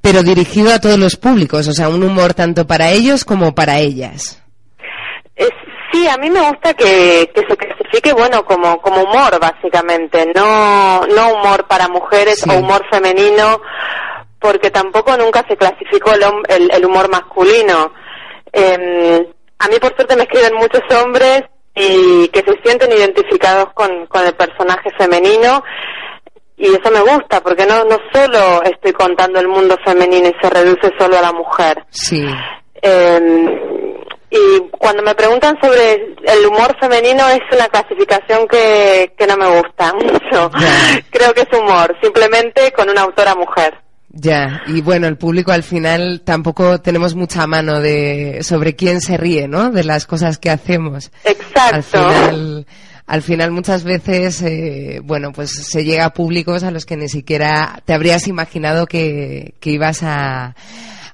[0.00, 3.80] pero dirigido a todos los públicos, o sea, un humor tanto para ellos como para
[3.80, 4.40] ellas.
[5.92, 10.26] Sí, a mí me gusta que, que se clasifique, bueno, como, como humor, básicamente.
[10.34, 12.50] No, no humor para mujeres Sí.
[12.50, 13.60] o humor femenino,
[14.40, 17.92] porque tampoco nunca se clasificó el, el, el humor masculino.
[18.52, 19.28] Eh,
[19.58, 21.42] a mí, por suerte, me escriben muchos hombres
[21.74, 25.62] y que se sienten identificados con, con el personaje femenino.
[26.58, 30.48] Y eso me gusta, porque no, no solo estoy contando el mundo femenino y se
[30.50, 31.84] reduce solo a la mujer.
[31.90, 32.26] Sí.
[32.80, 33.95] Eh,
[34.30, 39.60] y cuando me preguntan sobre el humor femenino es una clasificación que, que no me
[39.60, 40.50] gusta mucho.
[41.10, 43.74] Creo que es humor, simplemente con una autora mujer.
[44.18, 49.18] Ya, y bueno, el público al final tampoco tenemos mucha mano de sobre quién se
[49.18, 49.70] ríe, ¿no?
[49.70, 51.10] De las cosas que hacemos.
[51.22, 51.76] Exacto.
[51.76, 52.66] Al final,
[53.06, 57.10] al final muchas veces, eh, bueno, pues se llega a públicos a los que ni
[57.10, 60.54] siquiera te habrías imaginado que, que ibas a,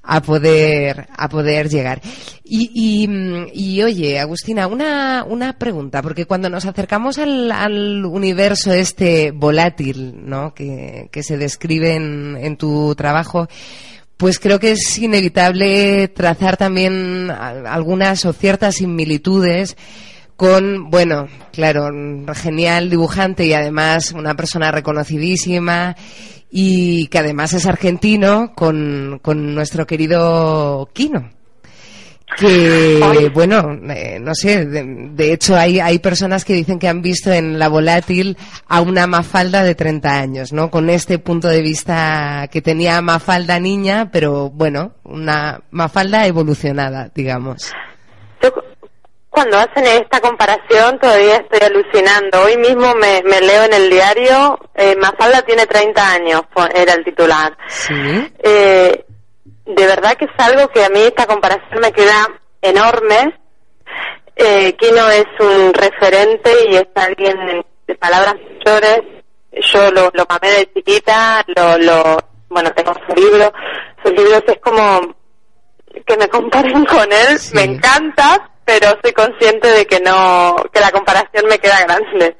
[0.02, 2.00] a poder a poder llegar.
[2.44, 3.08] Y, y,
[3.54, 10.28] y, oye, Agustina, una, una pregunta, porque cuando nos acercamos al, al universo este volátil,
[10.28, 10.52] ¿no?
[10.54, 13.48] Que, que se describe en, en tu trabajo,
[14.16, 19.76] pues creo que es inevitable trazar también algunas o ciertas similitudes
[20.36, 21.88] con, bueno, claro,
[22.34, 25.96] genial dibujante y además una persona reconocidísima
[26.54, 31.30] y que además es argentino con, con nuestro querido Kino.
[32.38, 37.02] Que, bueno, eh, no sé, de, de hecho hay, hay personas que dicen que han
[37.02, 38.36] visto en la volátil
[38.68, 40.70] a una Mafalda de 30 años, ¿no?
[40.70, 47.72] Con este punto de vista que tenía Mafalda niña, pero bueno, una Mafalda evolucionada, digamos.
[49.32, 52.42] Cuando hacen esta comparación todavía estoy alucinando.
[52.42, 56.42] Hoy mismo me, me leo en el diario, eh, Mafalda tiene 30 años,
[56.74, 57.56] era el titular.
[57.66, 57.94] Sí.
[58.42, 59.06] Eh,
[59.64, 62.28] de verdad que es algo que a mí esta comparación me queda
[62.60, 63.40] enorme.
[64.36, 69.00] Eh, Kino es un referente y es alguien de palabras mayores.
[69.72, 72.18] Yo lo, lo mamé de chiquita, lo, lo,
[72.50, 73.50] bueno, tengo su libro.
[74.04, 75.14] Sus libros es como
[76.06, 80.90] que me comparen con él, me encanta, pero soy consciente de que no, que la
[80.90, 82.36] comparación me queda grande.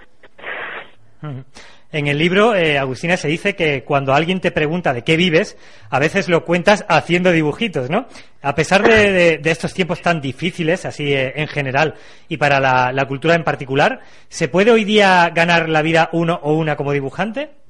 [1.93, 5.59] En el libro, eh, Agustina, se dice que cuando alguien te pregunta de qué vives,
[5.91, 8.07] a veces lo cuentas haciendo dibujitos, ¿no?
[8.41, 11.97] A pesar de, estos tiempos tan difíciles, así eh, en general,
[12.29, 16.55] y para la cultura en particular, ¿se puede hoy día ganar la vida uno o
[16.55, 17.62] una como dibujante?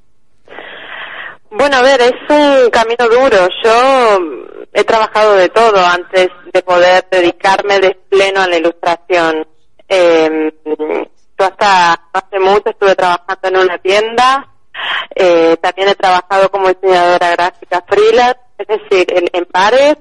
[1.55, 3.47] Bueno, a ver, es un camino duro.
[3.63, 4.19] Yo
[4.73, 9.47] he trabajado de todo antes de poder dedicarme de pleno a la ilustración.
[9.87, 14.49] Eh, yo hasta hace mucho estuve trabajando en una tienda.
[15.13, 19.97] Eh, también he trabajado como diseñadora gráfica freelance, es decir, en, en bares,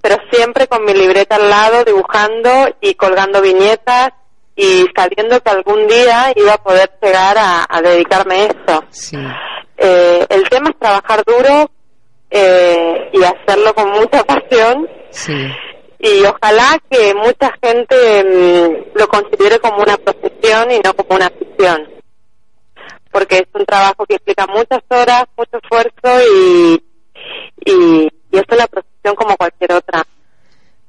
[0.00, 4.10] pero siempre con mi libreta al lado, dibujando y colgando viñetas
[4.54, 8.84] y sabiendo que algún día iba a poder llegar a, a dedicarme a eso.
[8.90, 9.18] Sí.
[9.76, 11.70] Eh, el tema es trabajar duro
[12.30, 15.32] eh, y hacerlo con mucha pasión Sí.
[16.00, 21.26] y ojalá que mucha gente mm, lo considere como una profesión y no como una
[21.26, 21.88] afición
[23.14, 26.82] porque es un trabajo que implica muchas horas, mucho esfuerzo y,
[27.64, 30.04] y, y es una profesión como cualquier otra.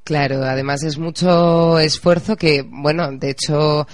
[0.04, 3.86] Claro, además es mucho esfuerzo que, bueno, de hecho,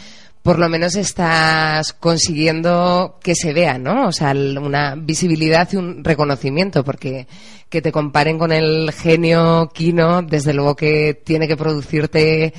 [0.43, 4.07] por lo menos estás consiguiendo que se vea, ¿no?
[4.07, 7.27] O sea, una visibilidad y un reconocimiento, porque
[7.69, 12.53] que te comparen con el genio Kino, desde luego que tiene que producirte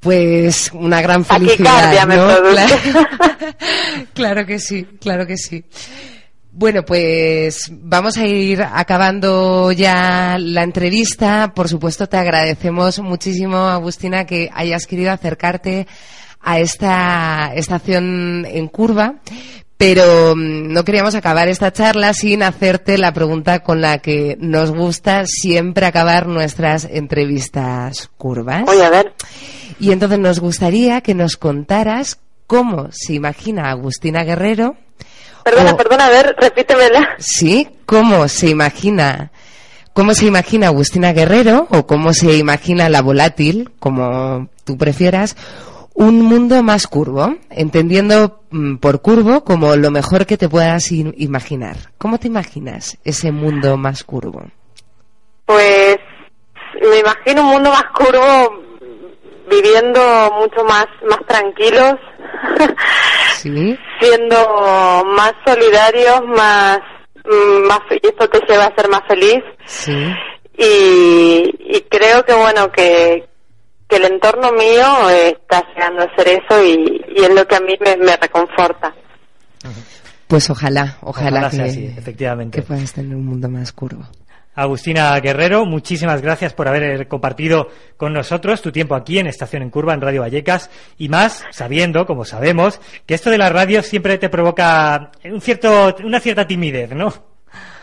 [0.00, 2.50] pues una gran felicidad, ¿no?
[2.50, 2.76] Claro.
[4.14, 5.62] claro que sí, claro que sí.
[6.52, 11.52] Bueno, pues vamos a ir acabando ya la entrevista.
[11.54, 15.86] Por supuesto, te agradecemos muchísimo, Agustina, que hayas querido acercarte
[16.42, 19.14] a esta estación en curva.
[19.76, 24.70] Pero mm, no queríamos acabar esta charla sin hacerte la pregunta con la que nos
[24.70, 28.64] gusta siempre acabar nuestras entrevistas curvas.
[28.66, 29.12] Voy a ver.
[29.78, 34.76] Y entonces nos gustaría que nos contaras cómo se imagina Agustina Guerrero
[35.44, 37.08] Perdona, O- perdona, a ver, repítemela.
[37.18, 39.30] Sí, ¿cómo se imagina?
[39.94, 45.36] ¿Cómo se imagina Agustina Guerrero o cómo se imagina la volátil, como tú prefieras,
[45.94, 51.76] un mundo más curvo, entendiendo mm, por curvo como lo mejor que te puedas imaginar?
[51.98, 54.42] ¿Cómo te imaginas ese mundo más curvo?
[55.46, 55.96] Pues
[56.80, 58.62] me imagino un mundo más curvo
[59.50, 60.00] viviendo
[60.38, 61.94] mucho más más tranquilos,
[63.34, 63.76] Sí.
[64.00, 66.78] siendo más solidarios, más
[67.24, 69.92] mm, más y esto te lleva a ser más feliz Sí.
[70.56, 73.28] y, y creo que bueno que
[73.90, 77.56] que el entorno mío eh, está llegando a ser eso y, y es lo que
[77.56, 78.94] a mí me, me reconforta.
[80.28, 82.60] Pues ojalá, ojalá, Ojalá que, sea así, efectivamente.
[82.60, 84.04] que puedas tener un mundo más curvo.
[84.54, 89.70] Agustina Guerrero, muchísimas gracias por haber compartido con nosotros tu tiempo aquí en Estación en
[89.70, 94.18] Curva, en Radio Vallecas, y más sabiendo, como sabemos, que esto de la radio siempre
[94.18, 97.29] te provoca un cierto, una cierta timidez, ¿no?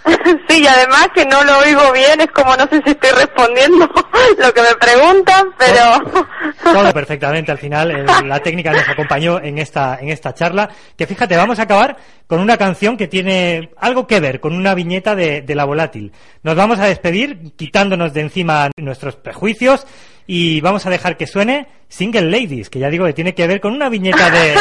[0.49, 3.85] Sí, y además que no lo oigo bien, es como no sé si estoy respondiendo
[4.39, 6.23] lo que me preguntan, pero
[6.63, 8.05] Todo perfectamente al final.
[8.25, 10.69] la técnica nos acompañó en esta, en esta charla.
[10.97, 11.97] Que fíjate, vamos a acabar
[12.27, 16.11] con una canción que tiene algo que ver con una viñeta de, de la volátil.
[16.43, 19.85] Nos vamos a despedir quitándonos de encima nuestros prejuicios
[20.25, 23.61] y vamos a dejar que suene Single Ladies, que ya digo que tiene que ver
[23.61, 24.55] con una viñeta de,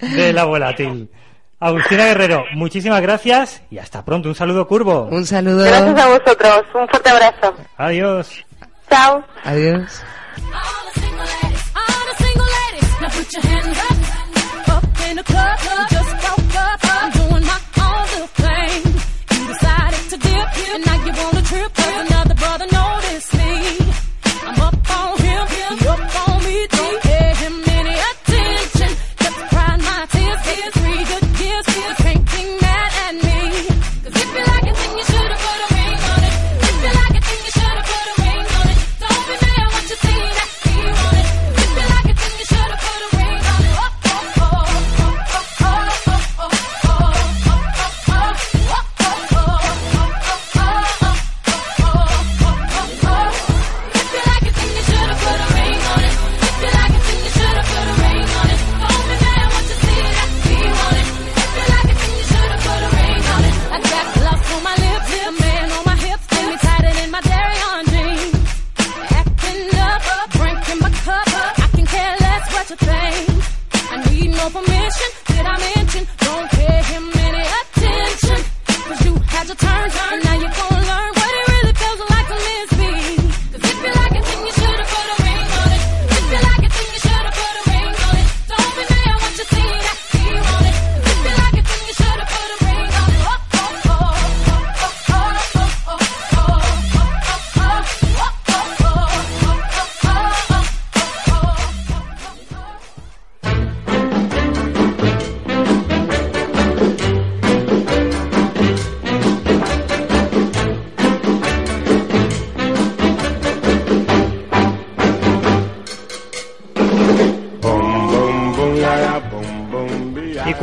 [0.00, 1.08] de la volátil.
[1.60, 4.30] Agustina Guerrero, muchísimas gracias y hasta pronto.
[4.30, 5.08] Un saludo curvo.
[5.10, 5.62] Un saludo.
[5.62, 6.64] gracias a vosotros.
[6.74, 7.54] Un fuerte abrazo.
[7.76, 8.46] Adiós.
[8.88, 9.22] Chao.
[9.44, 10.02] Adiós.
[10.52, 10.94] All
[12.08, 15.58] the single ladies, now put your hands up, up in the club.
[15.62, 17.19] You just woke up,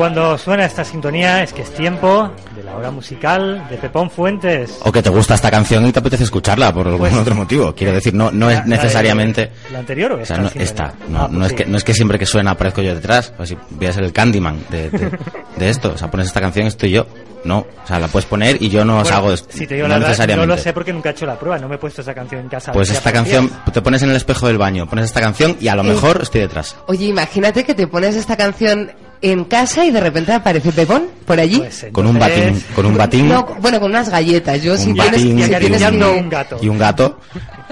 [0.08, 4.78] cuando suena esta sintonía es que es tiempo de la hora musical de Pepón Fuentes.
[4.84, 7.76] O que te gusta esta canción y te apetece escucharla por algún Pues- otro motivo.
[7.76, 9.52] Quiero decir, no, no La- es la de- necesariamente...
[9.70, 10.36] ¿La anterior o O esta?
[10.36, 10.94] sea, no, esta.
[11.10, 11.56] No, Ah, no, pues es sí.
[11.58, 13.34] que, no es que siempre que suena aparezco yo detrás.
[13.38, 15.12] O si voy a ser el Candyman de, de,
[15.58, 15.92] de esto.
[15.94, 17.06] O sea, pones esta canción estoy yo.
[17.44, 17.60] No.
[17.84, 19.50] O sea, la puedes poner y yo no os hago esto.
[19.52, 20.48] Si te digo no la verdad, necesariamente.
[20.48, 21.60] no lo sé porque nunca he hecho la prueba.
[21.60, 22.72] No me he puesto esa canción en casa.
[22.72, 23.74] Pues esta canción, días.
[23.74, 25.90] te pones en el espejo del baño, pones esta canción y a lo Eh.
[25.90, 26.78] mejor estoy detrás.
[26.88, 28.92] Oye, imagínate que te pones esta canción
[29.22, 31.58] en casa y de repente aparece Pepón por allí.
[31.60, 34.62] Pues Con un batín, con un batín No, bueno, con unas galletas.
[34.62, 36.58] Yo si un tienes, si y tienes un- gato.
[36.62, 37.20] y un gato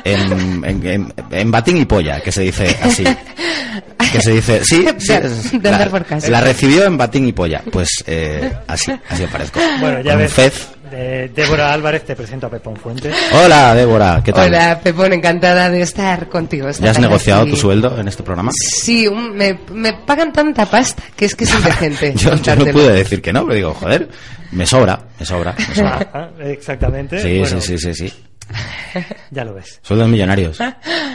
[0.04, 3.04] en, en, en- en batín y polla, que se dice así.
[4.12, 4.86] Que se dice, sí,
[5.62, 6.30] la, andar por casa.
[6.30, 7.62] la recibió en batín y polla.
[7.72, 9.60] Pues eh, así, así aparezco.
[9.80, 10.34] Bueno, ya Con un ves.
[10.34, 10.68] fez.
[10.96, 13.14] De Débora Álvarez te presento a Pepón Fuentes.
[13.34, 14.48] Hola, Débora, ¿qué tal?
[14.48, 16.70] Hola, Pepón, encantada de estar contigo.
[16.70, 17.52] esta ¿Ya has negociado aquí.
[17.52, 18.52] tu sueldo en este programa?
[18.54, 22.14] Sí, un- me, me pagan tanta pasta que es que es indecente.
[22.16, 24.08] Yo, yo no pude decir que no, pero digo, joder,
[24.52, 26.10] me sobra, me sobra, me sobra.
[26.14, 27.20] Ah, exactamente.
[27.22, 28.14] Sí, Bueno, sí, sí, sí, sí.
[29.32, 29.80] Ya lo ves.
[29.82, 30.58] Sueldos millonarios.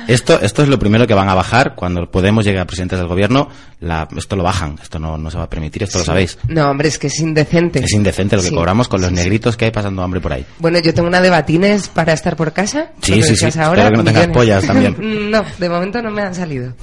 [0.09, 3.09] Esto, esto es lo primero que van a bajar cuando Podemos llegue a presidentes del
[3.09, 3.49] gobierno.
[3.81, 6.39] La, esto lo bajan, esto no, no se va a permitir, esto lo sabéis.
[6.49, 7.79] No, hombre, es que es indecente.
[7.83, 8.55] Es indecente lo que Sí.
[8.55, 10.45] cobramos con los negritos que hay pasando hambre por ahí.
[10.59, 12.91] Bueno, yo tengo una de batines para estar por casa.
[13.01, 13.47] Sí, sí, sí.
[13.59, 14.97] Ahora, Espero que no tengas pollas también.
[15.31, 16.75] No, de momento no me han salido.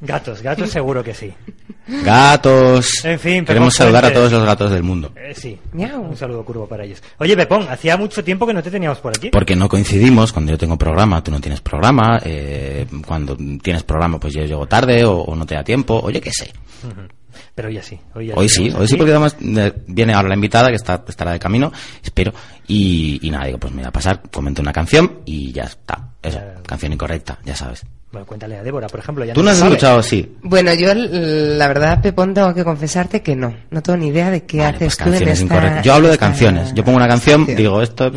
[0.00, 1.32] Gatos, gatos seguro que sí.
[2.04, 3.04] Gatos.
[3.04, 5.12] En fin, Queremos saludar a todos los gatos del mundo.
[5.16, 7.02] Eh, sí, un saludo curvo para ellos.
[7.18, 9.30] Oye, Pepón, hacía mucho tiempo que no te teníamos por aquí.
[9.30, 9.89] Porque no coincidimos,
[10.32, 14.66] cuando yo tengo programa, tú no tienes programa, eh, cuando tienes programa, pues yo llego
[14.66, 16.52] tarde o, o no te da tiempo, oye, qué sé.
[17.54, 17.98] Pero hoy ya sí.
[18.14, 20.76] Hoy, ya Hoy te sí, hoy sí, porque además eh, viene ahora la invitada que
[20.76, 21.72] está, estará de camino,
[22.02, 22.32] espero,
[22.66, 26.14] y, y nada, digo, pues me voy a pasar, comento una canción y ya está.
[26.22, 27.84] Eso, canción incorrecta, ya sabes.
[28.12, 29.24] Bueno, cuéntale a Débora, por ejemplo.
[29.24, 29.70] Ya Tú no has sabe.
[29.70, 30.36] escuchado, sí.
[30.42, 33.54] Bueno, yo la verdad, Pepón, tengo que confesarte que no.
[33.70, 35.80] No tengo ni idea de qué haces tú en esta...
[35.82, 36.74] Yo hablo de canciones.
[36.74, 38.10] Yo pongo una canción, digo, esto,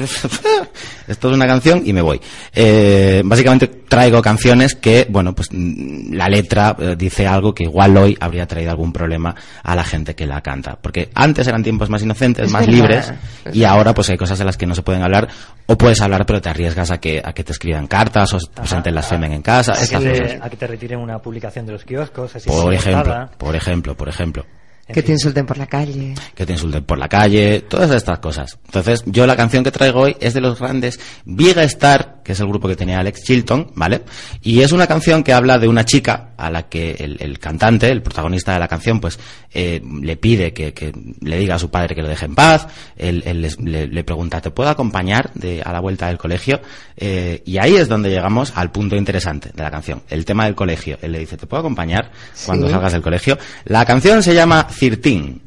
[1.07, 2.19] esto es una canción y me voy.
[2.55, 7.95] Eh, básicamente traigo canciones que, bueno, pues mm, la letra eh, dice algo que igual
[7.95, 10.75] hoy habría traído algún problema a la gente que la canta.
[10.81, 13.13] Porque antes eran tiempos más inocentes, Es más verdad, libres,
[13.45, 13.75] es y verdad.
[13.77, 15.27] ahora pues hay cosas de las que no se pueden hablar,
[15.67, 18.47] o puedes hablar pero te arriesgas a que, a que te escriban cartas o se
[18.47, 20.41] presenten las femen en casa, A que, te, cosas.
[20.41, 22.35] a que te retiren una publicación de los kioscos.
[22.35, 24.45] así Por ejemplo, por ejemplo, por ejemplo.
[24.85, 26.13] Que te insulten por la calle.
[26.35, 28.59] que te insulten por la calle, todas estas cosas.
[28.65, 32.39] Entonces, yo la canción que traigo hoy es de los grandes Big Star, que es
[32.39, 34.01] el grupo que tenía Alex Chilton, ¿vale?
[34.41, 37.89] Y es una canción que habla de una chica a la que el, el cantante,
[37.89, 39.19] el protagonista de la canción, pues
[39.53, 42.67] eh, le pide que, que le diga a su padre que lo deje en paz.
[42.97, 46.61] Él, él les- le, le pregunta, ¿te puedo acompañar de, a la vuelta del colegio?
[46.97, 50.55] Eh, y ahí es donde llegamos al punto interesante de la canción, el tema del
[50.55, 50.97] colegio.
[51.01, 52.11] Él le dice, ¿te puedo acompañar
[52.45, 52.73] cuando Sí.
[52.73, 53.37] salgas del colegio?
[53.65, 55.41] La canción se llama Cirtín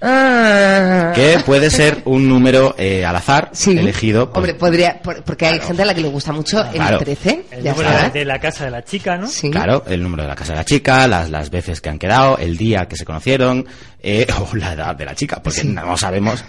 [0.00, 1.12] Ah.
[1.14, 5.00] que puede ser un número eh, al azar elegido pues, Hombre, podría...
[5.02, 6.98] por- porque hay gente a la que le gusta mucho Claro.
[6.98, 7.44] el 13.
[7.50, 8.10] El ya número está.
[8.10, 9.28] de la casa de la chica, ¿no?
[9.50, 12.38] claro el número de la casa de la chica las, las veces que han quedado
[12.38, 13.66] el día que se conocieron
[14.00, 15.68] eh, o la edad de la chica porque Sí.
[15.68, 16.44] no sabemos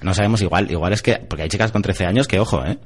[0.00, 2.78] no sabemos igual igual es que porque hay chicas con 13 años que ojo eh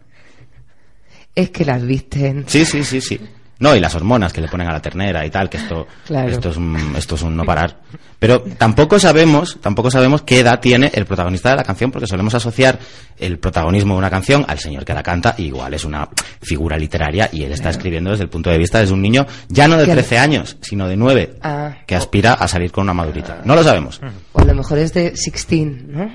[1.35, 2.45] Es que las visten.
[2.47, 3.21] sí sí sí sí
[3.59, 6.29] no y las hormonas que le ponen a la ternera y tal que esto Claro.
[6.29, 7.79] esto es un, esto es un no parar.
[8.19, 12.35] Pero tampoco sabemos tampoco sabemos qué edad tiene el protagonista de la canción porque solemos
[12.35, 12.79] asociar
[13.19, 16.09] el protagonismo de una canción al señor que la canta y igual es una
[16.43, 19.69] figura literaria y él está escribiendo desde el punto de vista de un niño ya
[19.69, 22.95] no de Que- 13 años sino de 9 Ah, que aspira a salir con una
[22.95, 23.41] madurita.
[23.45, 24.01] No lo sabemos.
[24.33, 26.11] O a lo mejor es de 16, ¿no?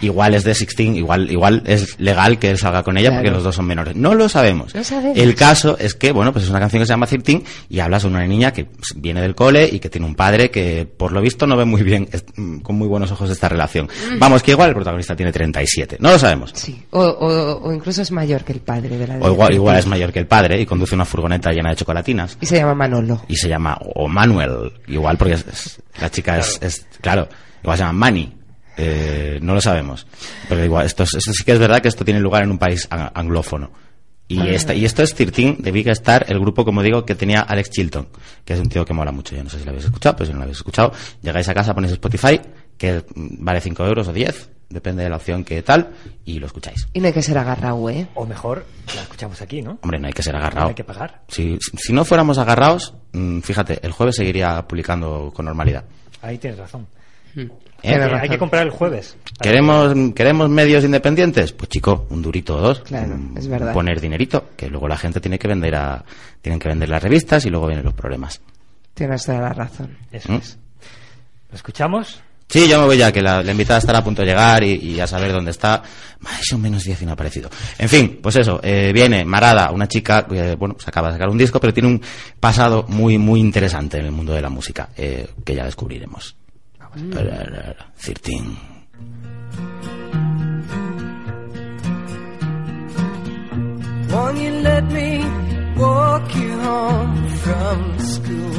[0.00, 3.42] igual es de 16 igual igual es legal que él salga con ella porque los
[3.44, 3.94] dos son menores.
[3.96, 4.74] No lo sabemos.
[4.74, 5.16] No sabemos.
[5.18, 7.98] el caso es que, bueno, pues es una canción que se llama 13 y habla
[7.98, 11.20] sobre una niña que viene del cole y que tiene un padre que, por lo
[11.20, 13.86] visto, no ve muy bien, mm, con muy buenos ojos esta relación.
[14.14, 14.18] Mm.
[14.18, 15.96] Vamos, que igual el protagonista tiene 37.
[16.00, 16.52] No lo sabemos.
[16.90, 19.86] O, o- o incluso es mayor que el padre de la O igual, igual es
[19.86, 22.38] mayor que el padre y conduce una furgoneta llena de chocolatinas.
[22.40, 23.22] Y se llama Manolo.
[23.28, 27.28] Y se llama, o Manuel, igual porque es- es- la chica es, es- claro,
[27.62, 28.32] igual se llama Manny.
[28.76, 30.06] Eh, no lo sabemos.
[30.48, 32.58] Pero igual, esto, es- esto sí que es verdad que esto tiene lugar en un
[32.58, 33.70] país ang- anglófono.
[34.26, 34.46] Y, Ah.
[34.48, 37.70] esta, y esto es 13 de Big Star, el grupo, como digo, que tenía Alex
[37.70, 38.08] Chilton,
[38.44, 39.36] que es un tío que mola mucho.
[39.36, 41.54] Yo no sé si lo habéis escuchado, pero si no lo habéis escuchado, llegáis a
[41.54, 42.40] casa, ponéis Spotify,
[42.78, 45.90] que vale 5 euros o 10, depende de la opción que tal,
[46.24, 46.88] y lo escucháis.
[46.94, 48.06] Y no hay que ser agarrado, ¿eh?
[48.14, 48.64] O mejor,
[48.96, 49.78] la escuchamos aquí, ¿no?
[49.82, 50.62] Hombre, no hay que ser agarrado.
[50.62, 51.22] No hay que pagar.
[51.28, 55.84] Si, si no fuéramos agarrados, mm, fíjate, el jueves seguiría publicando con normalidad.
[56.22, 56.86] Ahí tienes razón.
[57.36, 57.48] ¿Eh?
[57.82, 59.16] Hay, que, hay que comprar el jueves.
[59.42, 61.52] ¿Queremos, ¿Queremos medios independientes?
[61.52, 62.80] Pues chico, un durito o dos.
[62.80, 63.72] Claro, Mm, es verdad.
[63.74, 66.04] Poner dinerito, que luego la gente tiene que vender a,
[66.40, 68.40] tienen que vender las revistas y luego vienen los problemas.
[68.94, 69.98] Tienes toda la razón.
[70.12, 70.36] Eso ¿Mm?
[70.36, 70.58] es.
[71.50, 72.22] ¿Lo escuchamos?
[72.48, 74.74] Sí, yo me voy ya, que la, la invitada estará a punto de llegar y,
[74.74, 75.82] y a saber dónde está.
[76.20, 77.50] Más o menos 10 y no ha aparecido.
[77.78, 81.28] En fin, pues eso, eh, viene Marada, una chica que, bueno, se acaba de sacar
[81.28, 82.00] un disco, pero tiene un
[82.40, 86.36] pasado muy, muy interesante en el mundo de la música, eh, que ya descubriremos.
[86.96, 87.74] Mm.
[87.96, 88.56] Cirtín.
[94.10, 95.24] Won't you let me
[95.76, 98.54] walk you home from school?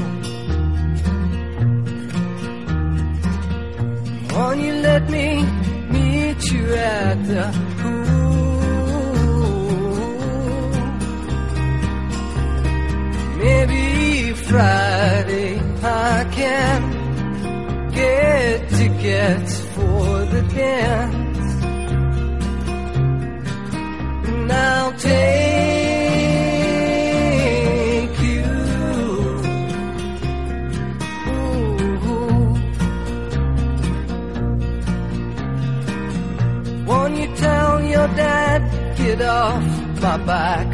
[4.33, 5.45] Won't you let me
[5.95, 7.45] meet you at the
[7.79, 8.15] pool?
[13.37, 17.04] Maybe Friday I can
[17.95, 21.45] get tickets for the dance.
[24.27, 25.23] And I'll take
[28.29, 28.43] you.
[36.85, 38.61] Won't you tell your dad,
[38.97, 39.63] get off
[40.01, 40.69] my back?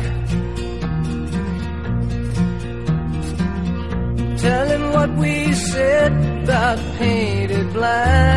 [4.41, 6.11] Tell him what we sit
[6.43, 8.31] about painted black.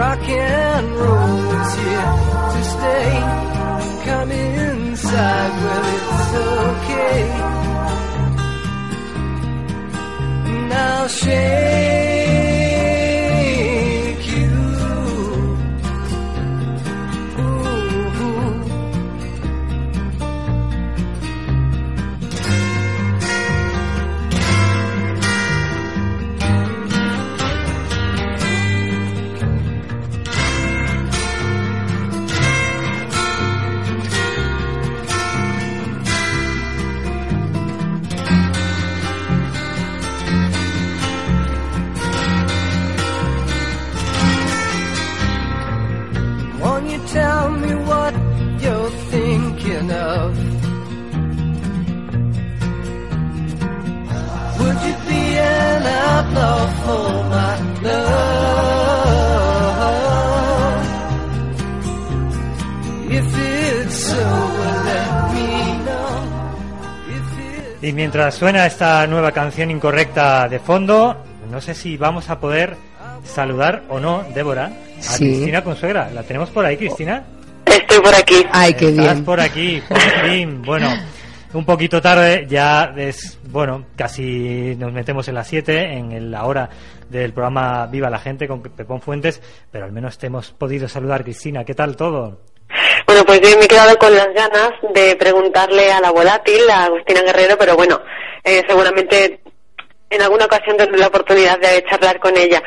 [0.00, 2.12] Rock and roll is here
[2.54, 3.10] to stay.
[4.06, 6.32] Come inside, well, it's
[6.70, 7.20] okay.
[10.68, 11.89] Now shake.
[67.82, 71.16] Y mientras suena esta nueva canción incorrecta de fondo,
[71.50, 72.76] no sé si vamos a poder
[73.24, 74.66] saludar o no, Débora,
[74.98, 75.24] a Sí.
[75.24, 76.10] Cristina Consuegra.
[76.12, 77.24] ¿La tenemos por ahí, Cristina?
[77.64, 78.44] Estoy por aquí.
[78.52, 79.24] Ay, qué Estás bien.
[79.24, 80.62] por aquí, por fin.
[80.62, 80.90] Bueno,
[81.52, 86.68] un poquito tarde, ya es, bueno, casi nos metemos en las 7, en la hora
[87.08, 91.24] del programa Viva la Gente con Pepón Fuentes, pero al menos te hemos podido saludar,
[91.24, 91.64] Cristina.
[91.64, 92.40] ¿Qué tal todo?
[93.06, 96.84] Bueno, pues yo me he quedado con las ganas de preguntarle a la volátil, a
[96.84, 98.00] Agustina Guerrero, pero bueno,
[98.44, 99.40] eh, seguramente
[100.10, 102.62] en alguna ocasión tendré la oportunidad de charlar con ella.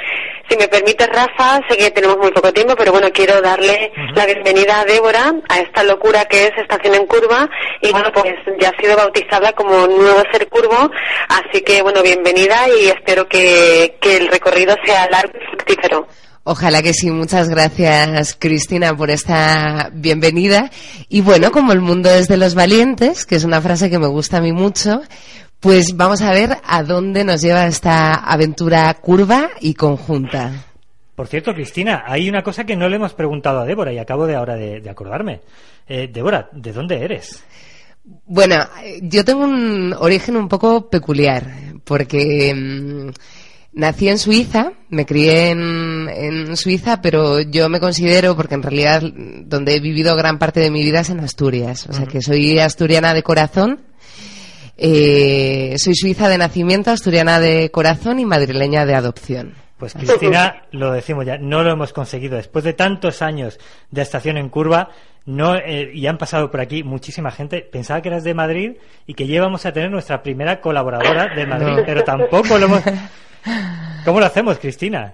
[0.49, 4.25] Si me permite, Rafa, sé que tenemos muy poco tiempo, pero bueno, quiero darle la
[4.25, 7.49] bienvenida a Débora a esta locura que es Estación en Curva
[7.81, 10.89] y bueno, pues ya ha sido bautizada como nuevo ser curvo,
[11.27, 16.07] así que bueno, bienvenida y espero que, que el recorrido sea largo y fructífero.
[16.45, 17.09] Ojalá que sí.
[17.09, 20.69] Muchas gracias, Cristina, por esta bienvenida.
[21.07, 24.07] Y bueno, como el mundo es de los valientes, que es una frase que me
[24.07, 25.01] gusta a mí mucho,
[25.63, 30.65] pues vamos a ver a dónde nos lleva esta aventura curva y conjunta.
[31.15, 34.27] Por cierto, Cristina, hay una cosa que no le hemos preguntado a Débora y acabo
[34.27, 35.39] de ahora de, de acordarme.
[35.87, 37.45] Eh, Débora, ¿de dónde eres?
[38.25, 38.57] Bueno,
[39.03, 41.49] yo tengo un origen un poco peculiar,
[41.85, 43.11] porque mm,
[43.79, 49.01] nací en Suiza, me crié en, en Suiza, pero yo me considero, porque en realidad
[49.45, 52.59] donde he vivido gran parte de mi vida es en Asturias, o sea que soy
[52.59, 53.79] asturiana de corazón,
[54.77, 59.53] eh, soy suiza de nacimiento, asturiana de corazón y madrileña de adopción.
[59.77, 62.37] Pues Cristina, lo decimos ya, no lo hemos conseguido.
[62.37, 63.59] Después de tantos años
[63.91, 64.89] de estación en curva,
[65.25, 67.61] no eh, y han pasado por aquí muchísima gente.
[67.61, 68.71] Pensaba que eras de Madrid
[69.07, 71.83] y que llevamos a tener nuestra primera colaboradora de Madrid, No.
[71.85, 72.83] pero tampoco lo hemos.
[74.05, 75.13] ¿Cómo lo hacemos, Cristina?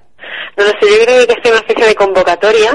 [0.57, 2.71] No lo sé, yo creo que es una especie de convocatoria,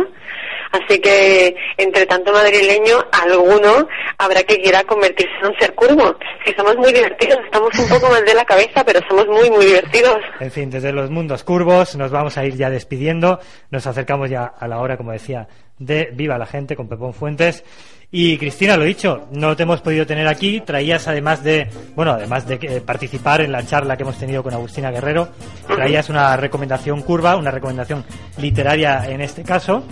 [0.75, 6.17] así que entre tanto madrileño, alguno habrá que quiera convertirse en un ser curvo.
[6.45, 9.67] Si somos muy divertidos, estamos un poco mal de la cabeza, pero somos muy, muy
[9.67, 10.19] divertidos.
[10.41, 13.41] En fin, desde los mundos curvos nos vamos a ir ya despidiendo.
[13.71, 15.49] Nos acercamos ya a la hora, como decía,
[15.79, 17.65] de Viva la Gente con Pepón Fuentes.
[18.17, 20.61] Y Cristina, lo dicho, no te hemos podido tener aquí.
[20.61, 21.67] Traías además de,
[21.97, 25.31] bueno, además de que- participar en la charla que hemos tenido con Agustina Guerrero,
[25.67, 28.05] traías una recomendación curva, una recomendación
[28.39, 29.85] literaria en este caso.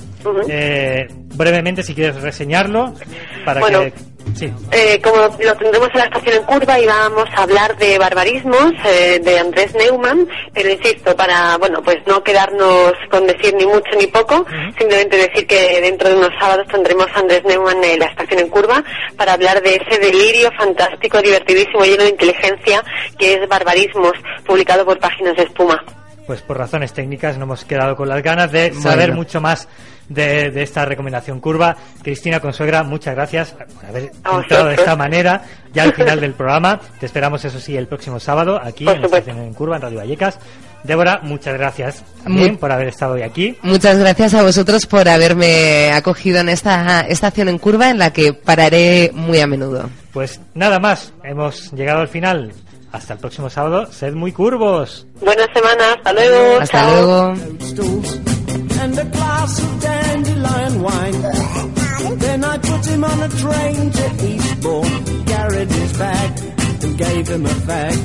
[0.48, 2.94] Eh, brevemente, si quieres reseñarlo,
[3.44, 3.80] para Bueno.
[3.80, 3.92] que.
[4.34, 4.52] Sí.
[4.72, 8.72] Eh, como lo tendremos en la estación en curva y vamos a hablar de barbarismos
[8.84, 13.90] eh, de Andrés Neumann, pero insisto, para bueno pues no quedarnos con decir ni mucho
[13.98, 14.44] ni poco,
[14.78, 18.48] simplemente decir que dentro de unos sábados tendremos a Andrés Neumann en la estación en
[18.48, 18.82] curva
[19.16, 22.82] para hablar de ese delirio fantástico, divertidísimo, lleno de inteligencia
[23.18, 24.12] que es Barbarismos,
[24.46, 25.82] publicado por Páginas de Espuma.
[26.26, 29.14] pues por razones técnicas no hemos quedado con las ganas de saber Bueno.
[29.16, 29.68] mucho más
[30.12, 31.76] de, de esta recomendación curva.
[32.02, 35.42] Cristina Consuegra, muchas gracias por haber entrado de esta manera
[35.72, 36.80] ya al final del programa.
[37.00, 39.98] Te esperamos, eso sí, el próximo sábado aquí en la estación en curva, en Radio
[39.98, 40.38] Vallecas.
[40.84, 43.56] Débora, muchas gracias también Muy- por haber estado hoy aquí.
[43.62, 48.32] Muchas gracias a vosotros por haberme acogido en esta estación en curva en la que
[48.32, 49.88] pararé muy a menudo.
[50.12, 52.52] Pues nada más, hemos llegado al final.
[52.90, 55.06] Hasta el próximo sábado, sed muy curvos.
[55.20, 56.60] Buena semana, hasta luego.
[56.60, 57.34] Hasta chao.
[57.34, 58.31] luego.
[58.82, 61.22] And a glass of dandelion wine.
[62.18, 66.30] Then I put him on a train to Eastbourne, carried his bag
[66.82, 67.96] and gave him a fag.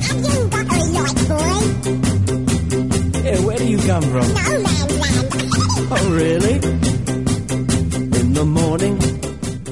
[3.26, 4.28] Yeah, where do you come from?
[5.96, 6.56] Oh, really?
[8.20, 8.96] In the morning,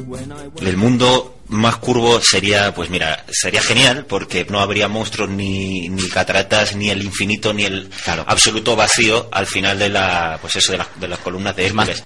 [0.07, 5.29] when I El mundo más curvo sería, pues mira, sería genial porque no habría monstruos
[5.29, 7.89] ni, ni cataratas, ni el infinito, ni el
[8.27, 12.03] absoluto vacío al final de la, pues eso, de, las- de las columnas de Hércules.